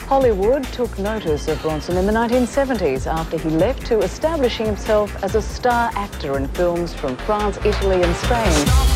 Hollywood 0.06 0.64
took 0.66 0.98
notice 1.00 1.48
of 1.48 1.60
Bronson 1.64 1.98
in 1.98 2.06
the 2.06 2.12
1970s 2.14 3.08
after 3.08 3.40
he 3.40 3.50
left 3.50 3.88
to 3.88 4.00
establishing 4.02 4.68
himself 4.68 5.22
as 5.24 5.34
a 5.34 5.42
star 5.42 5.90
actor 5.96 6.38
in 6.38 6.48
films 6.50 6.94
from 6.94 7.18
France, 7.18 7.58
Italy, 7.66 8.04
and 8.04 8.16
Spain. 8.18 8.87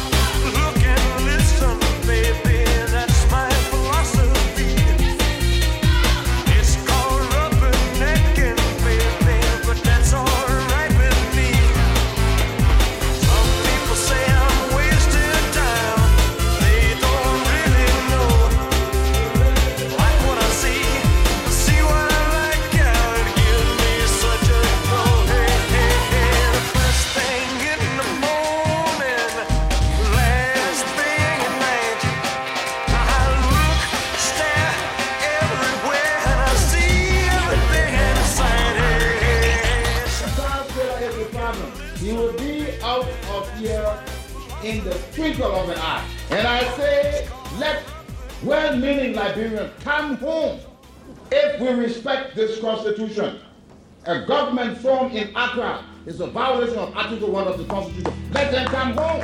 1 57.32 57.48
of 57.48 57.58
the 57.58 57.64
Constitution. 57.64 58.14
Let 58.34 58.52
them 58.52 58.66
come 58.68 58.94
home. 58.94 59.22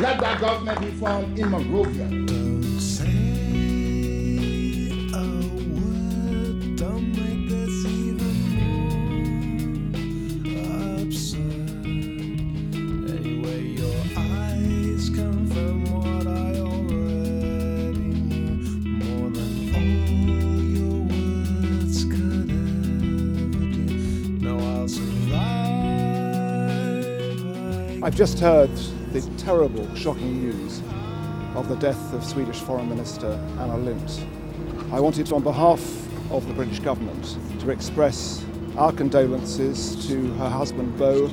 Let 0.00 0.20
that 0.20 0.40
government 0.40 0.80
be 0.80 0.90
formed 0.90 1.38
in 1.38 1.50
Monrovia. 1.50 2.06
I've 28.14 28.18
just 28.18 28.38
heard 28.38 28.70
the 29.12 29.22
terrible, 29.38 29.92
shocking 29.96 30.40
news 30.40 30.80
of 31.56 31.68
the 31.68 31.74
death 31.74 32.12
of 32.14 32.24
Swedish 32.24 32.60
Foreign 32.60 32.88
Minister 32.88 33.26
Anna 33.58 33.76
Lindh. 33.76 34.24
I 34.92 35.00
wanted, 35.00 35.32
on 35.32 35.42
behalf 35.42 35.80
of 36.30 36.46
the 36.46 36.54
British 36.54 36.78
government, 36.78 37.36
to 37.58 37.70
express 37.70 38.44
our 38.76 38.92
condolences 38.92 40.06
to 40.06 40.32
her 40.34 40.48
husband 40.48 40.96
Bo, 40.96 41.28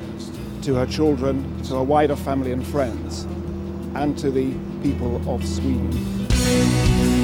to 0.62 0.74
her 0.74 0.86
children, 0.86 1.62
to 1.62 1.74
her 1.74 1.84
wider 1.84 2.16
family 2.16 2.50
and 2.50 2.66
friends, 2.66 3.28
and 3.94 4.18
to 4.18 4.32
the 4.32 4.52
people 4.82 5.22
of 5.32 5.46
Sweden. 5.46 7.21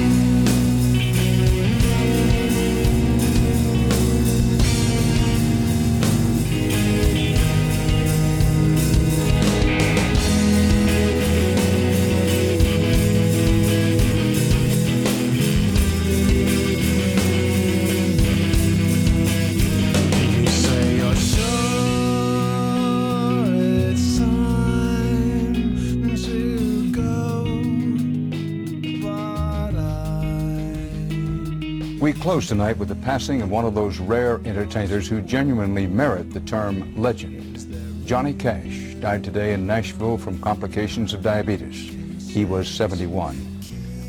Close 32.29 32.47
tonight 32.47 32.77
with 32.77 32.89
the 32.89 32.95
passing 32.97 33.41
of 33.41 33.49
one 33.49 33.65
of 33.65 33.73
those 33.73 33.97
rare 33.97 34.35
entertainers 34.45 35.07
who 35.07 35.19
genuinely 35.19 35.87
merit 35.87 36.31
the 36.31 36.39
term 36.41 36.95
legend. 36.95 38.05
Johnny 38.05 38.35
Cash 38.35 38.93
died 38.99 39.23
today 39.23 39.53
in 39.53 39.65
Nashville 39.65 40.15
from 40.15 40.39
complications 40.39 41.11
of 41.15 41.23
diabetes. 41.23 42.29
He 42.31 42.45
was 42.45 42.69
71. 42.69 43.35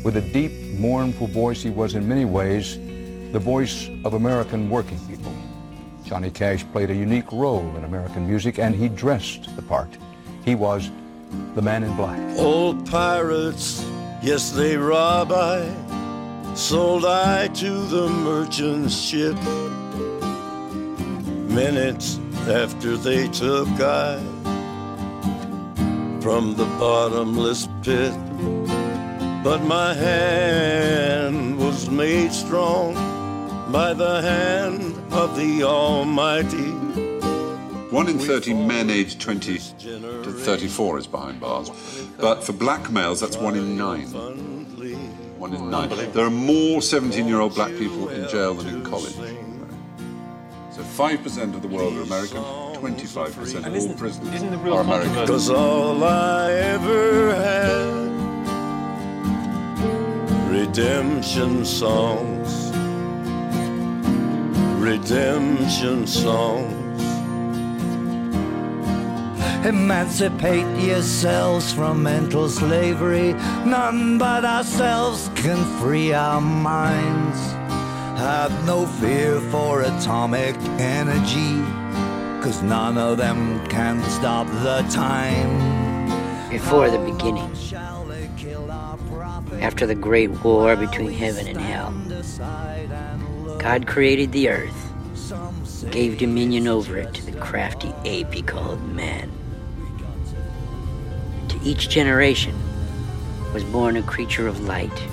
With 0.03 0.17
a 0.17 0.21
deep, 0.21 0.51
mournful 0.79 1.29
voice, 1.29 1.63
he 1.63 1.71
was 1.71 1.95
in 1.95 2.07
many 2.07 2.25
ways 2.25 2.77
the 3.31 3.39
voice 3.39 3.89
of 4.05 4.13
American 4.13 4.69
working 4.69 4.99
people. 5.07 5.33
Johnny 6.05 6.29
Cash 6.29 6.63
played 6.71 6.91
a 6.91 6.95
unique 6.95 7.31
role 7.31 7.75
in 7.75 7.85
American 7.85 8.27
music 8.27 8.59
and 8.59 8.75
he 8.75 8.87
dressed 8.87 9.55
the 9.55 9.63
part. 9.63 9.89
He 10.45 10.53
was 10.53 10.91
the 11.55 11.61
man 11.63 11.83
in 11.83 11.95
black. 11.95 12.19
Old 12.37 12.85
pirates, 12.85 13.83
yes, 14.21 14.51
they 14.51 14.77
rob 14.77 15.31
I. 15.31 15.80
Sold 16.61 17.05
I 17.05 17.47
to 17.47 17.71
the 17.87 18.07
merchant 18.07 18.91
ship. 18.91 19.35
Minutes 21.49 22.19
after 22.47 22.97
they 22.97 23.27
took 23.29 23.67
I 23.81 24.19
from 26.21 26.55
the 26.55 26.65
bottomless 26.77 27.67
pit. 27.81 28.13
But 29.43 29.63
my 29.63 29.95
hand 29.95 31.57
was 31.57 31.89
made 31.89 32.31
strong 32.31 32.93
by 33.71 33.95
the 33.95 34.21
hand 34.21 34.95
of 35.11 35.35
the 35.35 35.63
Almighty. 35.63 36.71
One 37.89 38.07
in 38.07 38.19
30 38.19 38.53
men 38.53 38.91
aged 38.91 39.19
20 39.19 39.57
to 39.79 40.31
34 40.31 40.99
is 40.99 41.07
behind 41.07 41.39
bars. 41.39 41.71
But 42.19 42.43
for 42.43 42.53
black 42.53 42.91
males, 42.91 43.19
that's 43.19 43.35
one 43.35 43.55
in 43.55 43.75
nine. 43.75 44.50
One 45.41 45.55
in 45.55 45.71
nine. 45.71 45.89
There 46.11 46.23
are 46.23 46.29
more 46.29 46.83
17 46.83 47.27
year 47.27 47.39
old 47.39 47.55
black 47.55 47.71
people 47.71 48.09
in 48.09 48.29
jail 48.29 48.53
than 48.53 48.67
in 48.67 48.83
college. 48.83 49.15
So 49.15 50.83
5% 50.83 51.55
of 51.55 51.63
the 51.63 51.67
world 51.67 51.97
are 51.97 52.03
American, 52.03 52.43
25% 52.75 53.65
of 53.65 53.73
all 53.75 53.95
prisoners 53.95 54.43
are 54.43 54.81
American. 54.81 55.25
Cause 55.25 55.49
all 55.49 56.03
I 56.03 56.51
ever 56.51 57.33
had 57.33 58.11
redemption 60.47 61.65
songs, 61.65 62.69
redemption 64.79 66.05
songs. 66.05 66.80
Emancipate 69.63 70.65
yourselves 70.83 71.71
from 71.71 72.01
mental 72.01 72.49
slavery. 72.49 73.33
None 73.63 74.17
but 74.17 74.43
ourselves 74.43 75.29
can 75.35 75.63
free 75.79 76.13
our 76.13 76.41
minds. 76.41 77.39
Have 78.17 78.65
no 78.65 78.87
fear 78.87 79.39
for 79.51 79.83
atomic 79.83 80.55
energy, 80.79 81.61
cause 82.41 82.63
none 82.63 82.97
of 82.97 83.17
them 83.19 83.63
can 83.67 84.01
stop 84.09 84.47
the 84.63 84.83
time. 84.89 86.49
Before 86.49 86.89
the 86.89 86.97
beginning, 86.97 87.51
after 89.61 89.85
the 89.85 89.93
great 89.95 90.31
war 90.43 90.75
between 90.75 91.13
heaven 91.13 91.47
and 91.47 91.61
hell, 91.61 91.93
God 93.59 93.85
created 93.85 94.31
the 94.31 94.49
earth, 94.49 94.91
gave 95.91 96.17
dominion 96.17 96.67
over 96.67 96.97
it 96.97 97.13
to 97.13 97.25
the 97.25 97.39
crafty 97.39 97.93
ape 98.05 98.33
he 98.33 98.41
called 98.41 98.81
man. 98.93 99.31
Each 101.63 101.87
generation 101.89 102.55
was 103.53 103.63
born 103.63 103.95
a 103.95 104.01
creature 104.01 104.47
of 104.47 104.61
light 104.61 105.07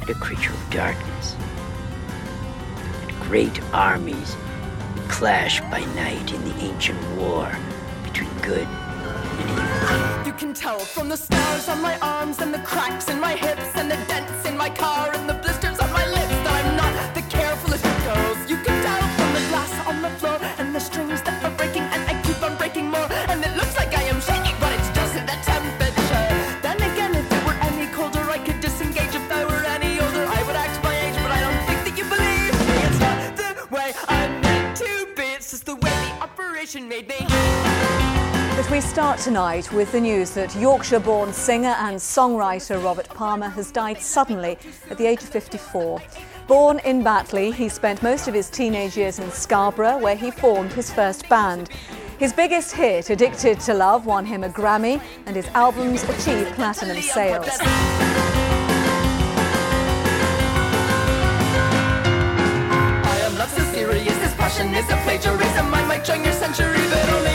and 0.00 0.08
a 0.08 0.14
creature 0.14 0.52
of 0.52 0.70
darkness. 0.70 1.36
And 3.02 3.10
great 3.20 3.60
armies 3.74 4.36
clash 5.08 5.60
by 5.70 5.80
night 5.94 6.32
in 6.32 6.42
the 6.44 6.54
ancient 6.60 6.98
war 7.18 7.54
between 8.04 8.30
good 8.40 8.66
and 8.66 9.50
evil. 9.50 10.26
You 10.26 10.32
can 10.32 10.54
tell 10.54 10.78
from 10.78 11.10
the 11.10 11.16
scars 11.16 11.68
on 11.68 11.82
my 11.82 11.98
arms 11.98 12.38
and 12.40 12.54
the 12.54 12.60
cracks 12.60 13.10
in 13.10 13.20
my 13.20 13.34
hips 13.34 13.70
and 13.74 13.90
the 13.90 13.96
dents 14.08 14.48
in 14.48 14.56
my 14.56 14.70
car 14.70 15.12
and 15.14 15.28
the 15.28 15.34
blisters 15.34 15.63
we 38.74 38.80
start 38.80 39.20
tonight 39.20 39.70
with 39.72 39.92
the 39.92 40.00
news 40.00 40.30
that 40.30 40.52
Yorkshire 40.56 40.98
born 40.98 41.32
singer 41.32 41.76
and 41.78 41.96
songwriter 41.96 42.82
Robert 42.82 43.08
Palmer 43.08 43.48
has 43.48 43.70
died 43.70 44.02
suddenly 44.02 44.58
at 44.90 44.98
the 44.98 45.06
age 45.06 45.22
of 45.22 45.28
54. 45.28 46.02
Born 46.48 46.80
in 46.80 47.04
Batley, 47.04 47.52
he 47.52 47.68
spent 47.68 48.02
most 48.02 48.26
of 48.26 48.34
his 48.34 48.50
teenage 48.50 48.96
years 48.96 49.20
in 49.20 49.30
Scarborough, 49.30 49.98
where 49.98 50.16
he 50.16 50.32
formed 50.32 50.72
his 50.72 50.92
first 50.92 51.28
band. 51.28 51.68
His 52.18 52.32
biggest 52.32 52.72
hit, 52.72 53.10
Addicted 53.10 53.60
to 53.60 53.74
Love, 53.74 54.06
won 54.06 54.26
him 54.26 54.42
a 54.42 54.48
Grammy, 54.48 55.00
and 55.26 55.36
his 55.36 55.46
albums 55.54 56.02
achieved 56.02 56.50
platinum 56.54 57.00
sales. 57.00 57.46
I 63.04 63.20
am 63.22 63.38
love 63.38 63.50
so 63.50 63.62
serious, 63.72 64.18
this 64.18 64.34
passion 64.34 64.74
is 64.74 64.90
a 64.90 64.96
plagiarism. 65.04 65.72
I 65.72 65.86
might 65.86 66.04
join 66.04 66.24
your 66.24 66.32
century, 66.32 66.88
but 66.90 67.08
only 67.12 67.33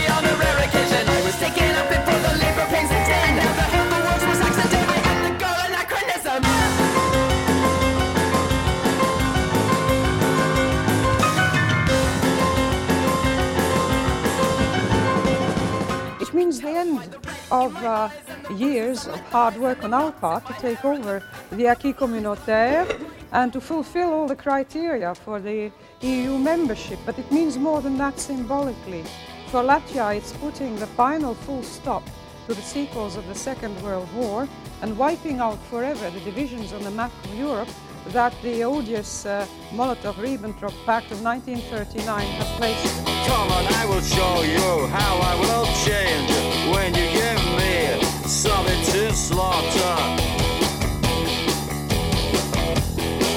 of 17.51 17.75
uh, 17.77 18.09
years 18.55 19.07
of 19.07 19.19
hard 19.31 19.55
work 19.57 19.83
on 19.83 19.93
our 19.93 20.11
part 20.11 20.45
to 20.47 20.53
take 20.53 20.83
over 20.85 21.23
the 21.51 21.67
acquis 21.67 21.93
communautaire 21.93 22.85
and 23.31 23.53
to 23.53 23.61
fulfill 23.61 24.13
all 24.13 24.27
the 24.27 24.35
criteria 24.35 25.13
for 25.15 25.39
the 25.39 25.71
EU 26.01 26.37
membership. 26.37 26.99
But 27.05 27.17
it 27.19 27.31
means 27.31 27.57
more 27.57 27.81
than 27.81 27.97
that 27.97 28.19
symbolically. 28.19 29.03
For 29.47 29.63
Latvia, 29.63 30.15
it's 30.15 30.33
putting 30.33 30.75
the 30.77 30.87
final 30.87 31.33
full 31.33 31.63
stop 31.63 32.03
to 32.47 32.53
the 32.53 32.61
sequels 32.61 33.15
of 33.15 33.27
the 33.27 33.35
Second 33.35 33.79
World 33.83 34.11
War 34.13 34.47
and 34.81 34.97
wiping 34.97 35.39
out 35.39 35.59
forever 35.69 36.09
the 36.09 36.19
divisions 36.21 36.73
on 36.73 36.83
the 36.83 36.91
map 36.91 37.11
of 37.23 37.35
Europe 37.35 37.69
that 38.09 38.33
the 38.41 38.63
odious 38.63 39.25
uh, 39.25 39.45
Molotov-Ribbentrop 39.71 40.73
Pact 40.85 41.11
of 41.11 41.21
1939 41.21 42.25
had 42.25 42.47
placed. 42.57 43.05
Come 43.27 43.51
on, 43.51 43.65
I 43.73 43.85
will 43.85 44.01
show 44.01 44.41
you 44.41 44.87
how 44.87 45.17
I 45.21 45.35
will 45.45 45.65
change 45.85 46.29
when 46.73 46.93
you 46.95 47.05
give 47.13 47.41
me 47.57 48.01
something 48.27 48.81
to 48.93 49.13
slaughter. 49.13 49.95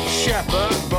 Shepherd 0.08 0.90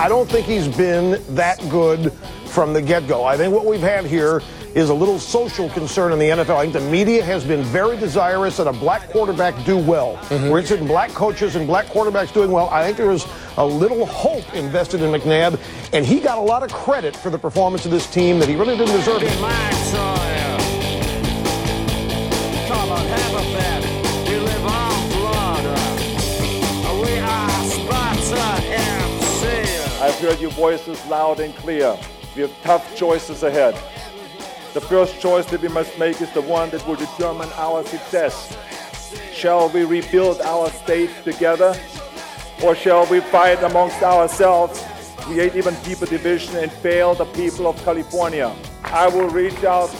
I 0.00 0.08
don't 0.08 0.26
think 0.26 0.46
he's 0.46 0.66
been 0.66 1.22
that 1.34 1.58
good 1.68 2.10
from 2.46 2.72
the 2.72 2.80
get 2.80 3.06
go. 3.06 3.24
I 3.24 3.36
think 3.36 3.52
what 3.52 3.66
we've 3.66 3.82
had 3.82 4.06
here 4.06 4.40
is 4.74 4.88
a 4.88 4.94
little 4.94 5.18
social 5.18 5.68
concern 5.68 6.10
in 6.10 6.18
the 6.18 6.30
NFL. 6.30 6.56
I 6.56 6.62
think 6.62 6.72
the 6.72 6.90
media 6.90 7.22
has 7.22 7.44
been 7.44 7.62
very 7.64 7.98
desirous 7.98 8.56
that 8.56 8.66
a 8.66 8.72
black 8.72 9.10
quarterback 9.10 9.62
do 9.66 9.76
well. 9.76 10.16
Mm-hmm. 10.16 10.48
We're 10.48 10.60
interested 10.60 10.80
in 10.80 10.86
black 10.86 11.10
coaches 11.10 11.54
and 11.54 11.66
black 11.66 11.84
quarterbacks 11.88 12.32
doing 12.32 12.50
well. 12.50 12.70
I 12.70 12.82
think 12.82 12.96
there 12.96 13.08
was 13.08 13.26
a 13.58 13.66
little 13.66 14.06
hope 14.06 14.54
invested 14.54 15.02
in 15.02 15.12
McNabb, 15.12 15.60
and 15.92 16.06
he 16.06 16.18
got 16.18 16.38
a 16.38 16.40
lot 16.40 16.62
of 16.62 16.72
credit 16.72 17.14
for 17.14 17.28
the 17.28 17.38
performance 17.38 17.84
of 17.84 17.90
this 17.90 18.10
team 18.10 18.38
that 18.38 18.48
he 18.48 18.56
really 18.56 18.78
didn't 18.78 18.96
deserve. 18.96 19.20
Heard 30.20 30.38
your 30.38 30.50
voices 30.50 31.04
loud 31.06 31.40
and 31.40 31.54
clear. 31.56 31.96
We 32.36 32.42
have 32.42 32.62
tough 32.62 32.94
choices 32.94 33.42
ahead. 33.42 33.74
The 34.74 34.80
first 34.80 35.20
choice 35.20 35.46
that 35.46 35.62
we 35.62 35.68
must 35.68 35.98
make 35.98 36.20
is 36.20 36.30
the 36.32 36.42
one 36.42 36.70
that 36.70 36.86
will 36.86 36.96
determine 36.96 37.48
our 37.54 37.82
success. 37.84 38.56
Shall 39.32 39.68
we 39.70 39.84
rebuild 39.84 40.40
our 40.42 40.70
state 40.70 41.10
together? 41.24 41.74
Or 42.62 42.74
shall 42.74 43.06
we 43.06 43.20
fight 43.20 43.62
amongst 43.62 44.02
ourselves, 44.02 44.84
create 45.16 45.56
even 45.56 45.74
deeper 45.82 46.06
division, 46.06 46.56
and 46.56 46.70
fail 46.70 47.14
the 47.14 47.24
people 47.24 47.66
of 47.66 47.82
California? 47.84 48.54
I 48.84 49.08
will 49.08 49.28
reach 49.30 49.64
out 49.64 49.90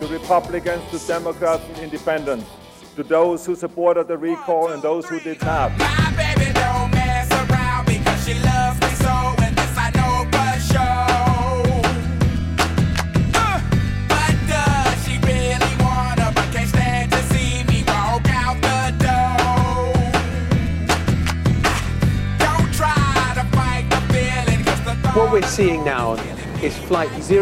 to 0.00 0.06
Republicans, 0.06 0.82
to 0.90 1.06
Democrats, 1.06 1.64
and 1.70 1.78
independents, 1.78 2.46
to 2.96 3.02
those 3.02 3.46
who 3.46 3.56
supported 3.56 4.06
the 4.08 4.18
recall 4.18 4.68
and 4.68 4.82
those 4.82 5.08
who 5.08 5.18
did 5.20 5.40
not. 5.42 5.72
What 25.14 25.30
we're 25.30 25.42
seeing 25.42 25.84
now 25.84 26.14
is 26.60 26.76
Flight 26.76 27.08
002, 27.22 27.40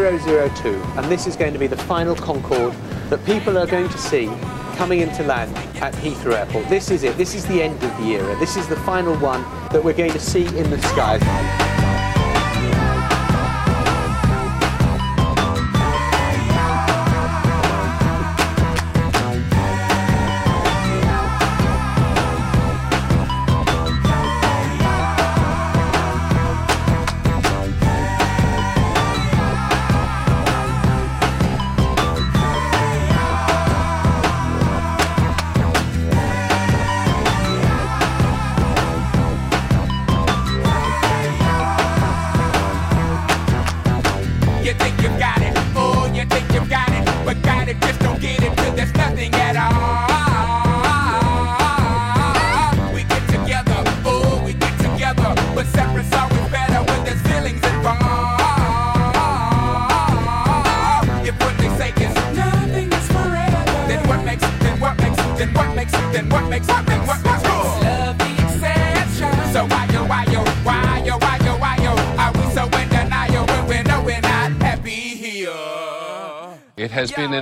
and 0.95 1.11
this 1.11 1.25
is 1.25 1.35
going 1.35 1.53
to 1.53 1.59
be 1.59 1.65
the 1.65 1.75
final 1.75 2.13
Concorde 2.13 2.75
that 3.09 3.25
people 3.25 3.57
are 3.57 3.65
going 3.65 3.89
to 3.89 3.97
see 3.97 4.27
coming 4.75 4.99
into 4.99 5.23
land 5.23 5.57
at 5.81 5.91
Heathrow 5.95 6.37
Airport. 6.37 6.69
This 6.69 6.91
is 6.91 7.01
it. 7.01 7.17
This 7.17 7.33
is 7.33 7.47
the 7.47 7.63
end 7.63 7.83
of 7.83 7.97
the 7.97 8.11
era. 8.11 8.37
This 8.37 8.57
is 8.57 8.67
the 8.67 8.75
final 8.81 9.15
one 9.15 9.41
that 9.69 9.83
we're 9.83 9.93
going 9.93 10.11
to 10.11 10.19
see 10.19 10.45
in 10.45 10.69
the 10.69 10.79
skies. 10.83 11.62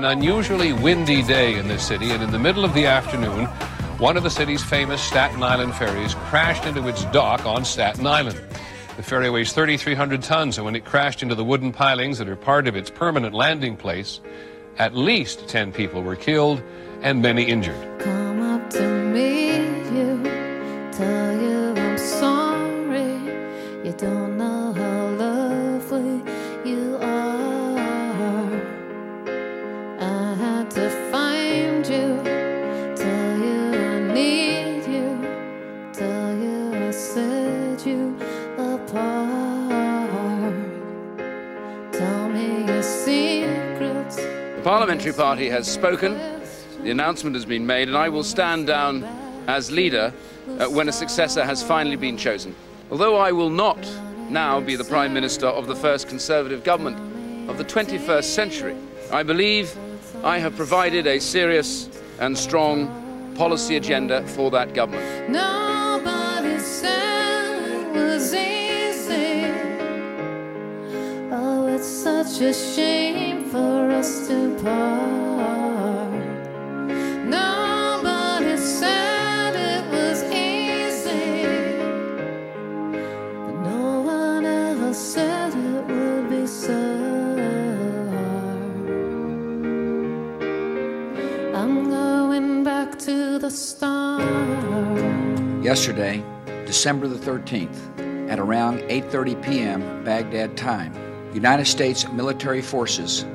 An 0.03 0.17
unusually 0.17 0.73
windy 0.73 1.21
day 1.21 1.59
in 1.59 1.67
this 1.67 1.85
city, 1.85 2.09
and 2.09 2.23
in 2.23 2.31
the 2.31 2.39
middle 2.39 2.65
of 2.65 2.73
the 2.73 2.87
afternoon, 2.87 3.45
one 3.99 4.17
of 4.17 4.23
the 4.23 4.31
city's 4.31 4.63
famous 4.63 4.99
Staten 4.99 5.43
Island 5.43 5.75
ferries 5.75 6.15
crashed 6.15 6.65
into 6.65 6.87
its 6.87 7.05
dock 7.05 7.45
on 7.45 7.63
Staten 7.63 8.07
Island. 8.07 8.41
The 8.97 9.03
ferry 9.03 9.29
weighs 9.29 9.53
3,300 9.53 10.23
tons, 10.23 10.57
and 10.57 10.65
when 10.65 10.75
it 10.75 10.85
crashed 10.85 11.21
into 11.21 11.35
the 11.35 11.43
wooden 11.43 11.71
pilings 11.71 12.17
that 12.17 12.27
are 12.27 12.35
part 12.35 12.67
of 12.67 12.75
its 12.75 12.89
permanent 12.89 13.35
landing 13.35 13.77
place, 13.77 14.21
at 14.79 14.95
least 14.95 15.47
10 15.47 15.71
people 15.71 16.01
were 16.01 16.15
killed 16.15 16.63
and 17.03 17.21
many 17.21 17.43
injured. 17.43 17.75
You, 19.93 20.23
you 21.43 21.97
sorry. 21.99 22.41
Parliamentary 44.91 45.23
Party 45.23 45.47
has 45.47 45.71
spoken, 45.71 46.19
the 46.83 46.91
announcement 46.91 47.33
has 47.33 47.45
been 47.45 47.65
made, 47.65 47.87
and 47.87 47.95
I 47.95 48.09
will 48.09 48.25
stand 48.25 48.67
down 48.67 49.05
as 49.47 49.71
leader 49.71 50.13
uh, 50.59 50.65
when 50.65 50.89
a 50.89 50.91
successor 50.91 51.45
has 51.45 51.63
finally 51.63 51.95
been 51.95 52.17
chosen. 52.17 52.53
Although 52.91 53.15
I 53.15 53.31
will 53.31 53.49
not 53.49 53.89
now 54.29 54.59
be 54.59 54.75
the 54.75 54.83
Prime 54.83 55.13
Minister 55.13 55.47
of 55.47 55.67
the 55.67 55.77
first 55.77 56.09
Conservative 56.09 56.65
government 56.65 57.49
of 57.49 57.57
the 57.57 57.63
21st 57.63 58.25
century, 58.25 58.75
I 59.13 59.23
believe 59.23 59.73
I 60.25 60.39
have 60.39 60.57
provided 60.57 61.07
a 61.07 61.21
serious 61.21 61.87
and 62.19 62.37
strong 62.37 63.33
policy 63.37 63.77
agenda 63.77 64.27
for 64.27 64.51
that 64.51 64.73
government. 64.73 65.29
Nobody 65.29 66.59
said 66.59 67.61
it 67.63 67.93
was 67.93 68.33
easy. 68.33 69.45
Oh, 71.31 71.67
it's 71.67 71.87
such 71.87 72.41
a 72.41 72.53
shame 72.53 73.40
for 73.51 73.91
us 73.91 74.27
to 74.29 74.55
part. 74.63 76.11
Nobody 77.25 78.55
said 78.55 79.55
it 79.55 79.83
was 79.91 80.23
easy. 80.31 81.45
But 83.45 83.55
no 83.69 84.01
one 84.03 84.45
ever 84.45 84.93
said 84.93 85.53
it 85.53 85.85
would 85.85 86.29
be 86.29 86.47
so 86.47 86.79
hard. 88.13 88.75
I'm 91.53 91.89
going 91.89 92.63
back 92.63 92.97
to 92.99 93.37
the. 93.37 93.51
Yesterday, 95.61 96.23
December 96.65 97.07
the 97.09 97.19
13th, 97.19 98.29
at 98.29 98.39
around 98.39 98.79
8:30 98.83 99.41
p.m. 99.43 100.03
Baghdad 100.05 100.55
time, 100.55 100.93
United 101.33 101.65
States 101.65 102.07
military 102.13 102.61
forces 102.61 103.25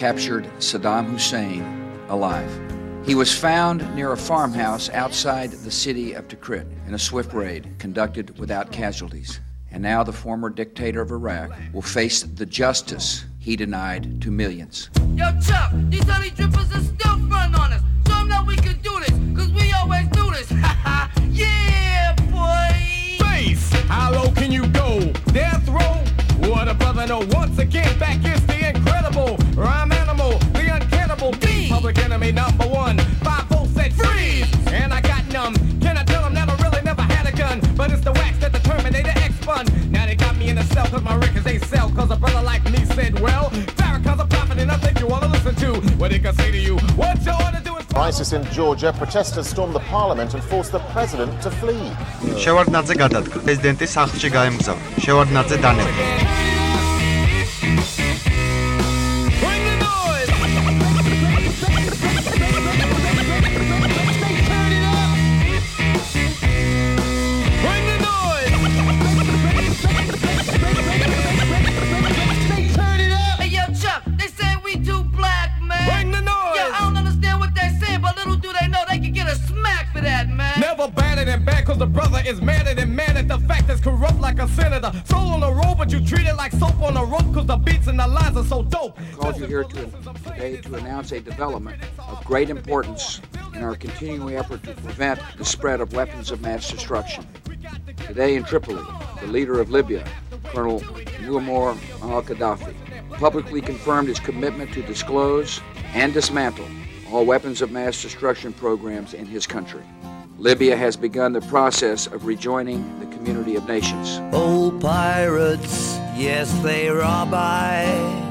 captured 0.00 0.44
Saddam 0.60 1.10
Hussein 1.10 1.62
alive. 2.08 2.50
He 3.04 3.14
was 3.14 3.38
found 3.38 3.94
near 3.94 4.12
a 4.12 4.16
farmhouse 4.16 4.88
outside 4.88 5.50
the 5.50 5.70
city 5.70 6.14
of 6.14 6.26
Tikrit 6.26 6.64
in 6.86 6.94
a 6.94 6.98
swift 6.98 7.34
raid 7.34 7.68
conducted 7.78 8.38
without 8.38 8.72
casualties. 8.72 9.40
And 9.70 9.82
now 9.82 10.02
the 10.02 10.12
former 10.14 10.48
dictator 10.48 11.02
of 11.02 11.10
Iraq 11.10 11.50
will 11.74 11.82
face 11.82 12.22
the 12.22 12.46
justice 12.46 13.26
he 13.40 13.56
denied 13.56 14.22
to 14.22 14.30
millions. 14.30 14.88
Yo, 15.16 15.38
Chuck, 15.38 15.70
these 15.90 16.08
honey 16.08 16.30
drippers 16.30 16.74
are 16.74 16.80
still 16.80 17.28
front 17.28 17.54
on 17.60 17.74
us. 17.74 17.82
Show 18.08 18.14
them 18.14 18.30
that 18.30 18.46
we 18.46 18.56
can 18.56 18.80
do 18.80 18.98
this, 19.00 19.10
cause 19.36 19.52
we 19.52 19.70
always 19.72 20.08
do 20.08 20.30
this. 20.30 20.50
yeah, 21.30 22.14
boy. 22.30 23.22
Face, 23.22 23.70
how 23.88 24.12
low 24.12 24.32
can 24.32 24.50
you 24.50 24.66
go? 24.68 25.12
Death 25.34 25.68
row? 25.68 26.48
What 26.48 26.68
a 26.68 26.74
brother 26.74 27.06
know. 27.06 27.20
Once 27.32 27.58
again, 27.58 27.98
back 27.98 28.24
is 28.24 28.29
sell. 41.71 41.89
Cause 41.91 42.11
a 42.11 42.15
brother 42.15 42.41
like 42.41 42.63
me 42.71 42.81
said, 42.97 43.19
well, 43.19 43.49
Farrakhan's 43.79 44.21
a 44.21 44.25
prophet 44.25 44.57
and 44.59 44.71
I 44.71 44.77
think 44.77 44.99
you 44.99 45.07
wanna 45.07 45.27
listen 45.27 45.55
to 45.63 45.69
what 46.01 46.11
he 46.11 46.19
can 46.19 46.33
say 46.35 46.49
to 46.51 46.57
you. 46.57 46.75
What 47.01 47.23
you 47.25 47.31
ought 47.31 47.53
to 47.53 47.63
do 47.63 47.77
is 47.77 47.85
Crisis 47.85 48.33
in 48.33 48.43
Georgia, 48.57 48.93
protesters 48.97 49.47
stormed 49.47 49.75
the 49.75 49.83
parliament 49.95 50.33
and 50.33 50.43
forced 50.43 50.71
the 50.71 50.83
president 50.93 51.31
to 51.43 51.49
flee. 51.59 51.87
შევარდნაძე 52.43 52.95
გადადგა. 53.03 53.37
პრეზიდენტი 53.45 53.87
სახლში 53.97 54.29
გაემგზავრა. 54.37 54.83
შევარდნაძე 55.05 55.57
დანებდა. 55.65 56.28
To 90.70 90.76
announce 90.76 91.12
a 91.12 91.20
development 91.20 91.82
of 91.98 92.24
great 92.24 92.48
importance 92.48 93.20
in 93.54 93.62
our 93.62 93.74
continuing 93.74 94.36
effort 94.36 94.62
to 94.62 94.72
prevent 94.74 95.20
the 95.36 95.44
spread 95.44 95.80
of 95.80 95.92
weapons 95.92 96.30
of 96.30 96.40
mass 96.40 96.70
destruction. 96.70 97.26
Today 98.06 98.36
in 98.36 98.44
Tripoli, 98.44 98.82
the 99.20 99.26
leader 99.26 99.60
of 99.60 99.70
Libya, 99.70 100.06
Colonel 100.44 100.80
Muammar 100.80 101.76
al-Gaddafi, 102.02 102.74
publicly 103.18 103.60
confirmed 103.60 104.08
his 104.08 104.20
commitment 104.20 104.72
to 104.72 104.82
disclose 104.82 105.60
and 105.92 106.12
dismantle 106.12 106.66
all 107.10 107.24
weapons 107.24 107.60
of 107.60 107.72
mass 107.72 108.00
destruction 108.00 108.52
programs 108.52 109.14
in 109.14 109.26
his 109.26 109.46
country. 109.46 109.82
Libya 110.38 110.76
has 110.76 110.96
begun 110.96 111.32
the 111.32 111.40
process 111.42 112.06
of 112.06 112.24
rejoining 112.24 112.98
the 113.00 113.06
community 113.16 113.56
of 113.56 113.66
nations. 113.66 114.20
Old 114.32 114.80
pirates, 114.80 115.96
yes, 116.16 116.50
they 116.62 116.88
rob 116.88 117.34
I. 117.34 118.29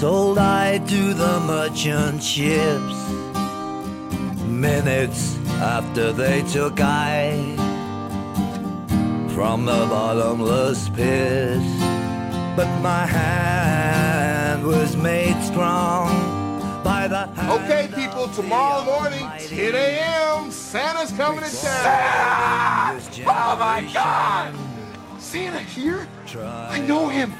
Sold 0.00 0.38
I 0.38 0.78
to 0.78 1.12
the 1.12 1.40
merchant 1.40 2.22
ships. 2.22 2.98
Minutes 4.46 5.36
after 5.60 6.10
they 6.10 6.40
took 6.50 6.80
I 6.80 7.36
from 9.34 9.66
the 9.66 9.86
bottomless 9.90 10.88
pit. 10.88 11.60
But 12.56 12.80
my 12.80 13.04
hand 13.04 14.64
was 14.64 14.96
made 14.96 15.38
strong 15.42 16.08
by 16.82 17.06
the 17.06 17.26
hand 17.26 17.64
Okay, 17.64 17.90
people, 17.94 18.28
tomorrow 18.28 18.82
morning, 18.86 19.28
10 19.38 19.74
a.m., 19.74 20.50
Santa's 20.50 21.12
coming 21.12 21.44
to 21.44 21.50
town. 21.50 21.84
Ah! 21.84 22.98
Oh 23.26 23.56
my 23.58 23.86
God! 23.92 24.54
Santa 25.18 25.58
here? 25.58 26.08
I 26.34 26.80
know 26.88 27.10
him. 27.10 27.34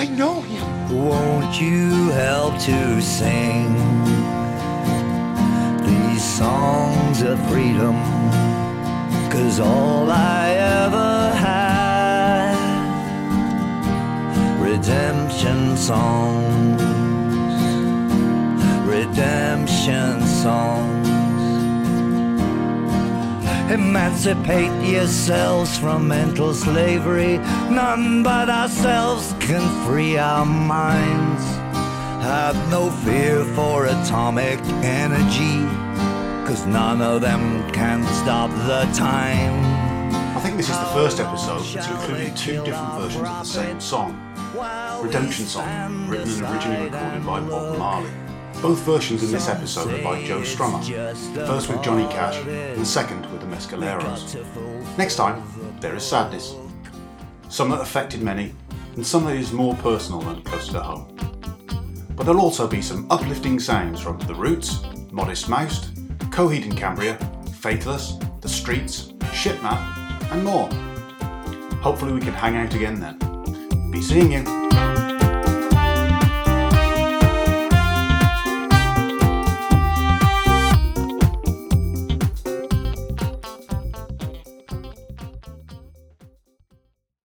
I 0.00 0.06
know 0.06 0.40
him. 0.42 0.64
Won't 0.96 1.60
you 1.60 2.10
help 2.10 2.56
to 2.60 3.02
sing 3.02 3.74
these 5.84 6.22
songs 6.22 7.22
of 7.22 7.36
freedom? 7.50 7.96
Cause 9.28 9.58
all 9.58 10.08
I 10.08 10.50
ever 10.84 11.30
had, 11.46 12.54
redemption 14.60 15.76
songs, 15.76 16.80
redemption 18.86 20.22
songs. 20.22 20.97
Emancipate 23.70 24.72
yourselves 24.82 25.76
from 25.78 26.08
mental 26.08 26.54
slavery. 26.54 27.36
None 27.68 28.22
but 28.22 28.48
ourselves 28.48 29.34
can 29.40 29.62
free 29.86 30.16
our 30.16 30.46
minds. 30.46 31.44
Have 32.22 32.56
no 32.70 32.90
fear 33.04 33.44
for 33.54 33.84
atomic 33.84 34.58
energy, 34.82 35.66
cause 36.46 36.64
none 36.66 37.02
of 37.02 37.20
them 37.20 37.70
can 37.72 38.02
stop 38.22 38.50
the 38.66 38.90
time. 38.96 39.62
I 40.34 40.40
think 40.40 40.56
this 40.56 40.70
is 40.70 40.78
the 40.78 40.86
first 40.86 41.20
episode 41.20 41.60
that's 41.60 41.88
included 41.88 42.36
two 42.36 42.64
different 42.64 43.00
versions 43.00 43.28
of 43.28 43.38
the 43.38 43.44
same 43.44 43.80
song. 43.80 44.24
Redemption 45.02 45.44
Song, 45.44 46.08
written 46.08 46.42
and 46.42 46.54
originally 46.54 46.84
recorded 46.84 47.26
by 47.26 47.40
Bob 47.40 47.78
Marley. 47.78 48.10
Both 48.60 48.80
versions 48.80 49.22
in 49.22 49.30
this 49.30 49.48
episode 49.48 49.94
are 49.94 50.02
by 50.02 50.24
Joe 50.24 50.40
Strummer, 50.40 50.84
the 51.34 51.46
first 51.46 51.68
with 51.68 51.80
Johnny 51.80 52.12
Cash 52.12 52.44
and 52.44 52.80
the 52.80 52.84
second 52.84 53.27
Mescaleros. 53.48 54.36
Next 54.96 55.16
time, 55.16 55.42
there 55.80 55.94
is 55.94 56.04
sadness. 56.04 56.54
Some 57.48 57.70
that 57.70 57.80
affected 57.80 58.22
many, 58.22 58.54
and 58.94 59.06
some 59.06 59.24
that 59.24 59.36
is 59.36 59.52
more 59.52 59.74
personal 59.76 60.26
and 60.28 60.44
closer 60.44 60.72
to 60.72 60.80
home. 60.80 61.16
But 62.10 62.24
there'll 62.24 62.40
also 62.40 62.66
be 62.66 62.82
some 62.82 63.06
uplifting 63.10 63.58
sounds 63.58 64.00
from 64.00 64.18
The 64.18 64.34
Roots, 64.34 64.82
Modest 65.10 65.48
Mouse, 65.48 65.90
Coheed 66.30 66.64
and 66.64 66.76
Cambria, 66.76 67.16
Faithless, 67.60 68.18
The 68.40 68.48
Streets, 68.48 69.12
Shipman, 69.32 69.78
and 70.30 70.44
more. 70.44 70.68
Hopefully 71.80 72.12
we 72.12 72.20
can 72.20 72.34
hang 72.34 72.56
out 72.56 72.74
again 72.74 73.00
then. 73.00 73.90
Be 73.90 74.02
seeing 74.02 74.32
you. 74.32 74.67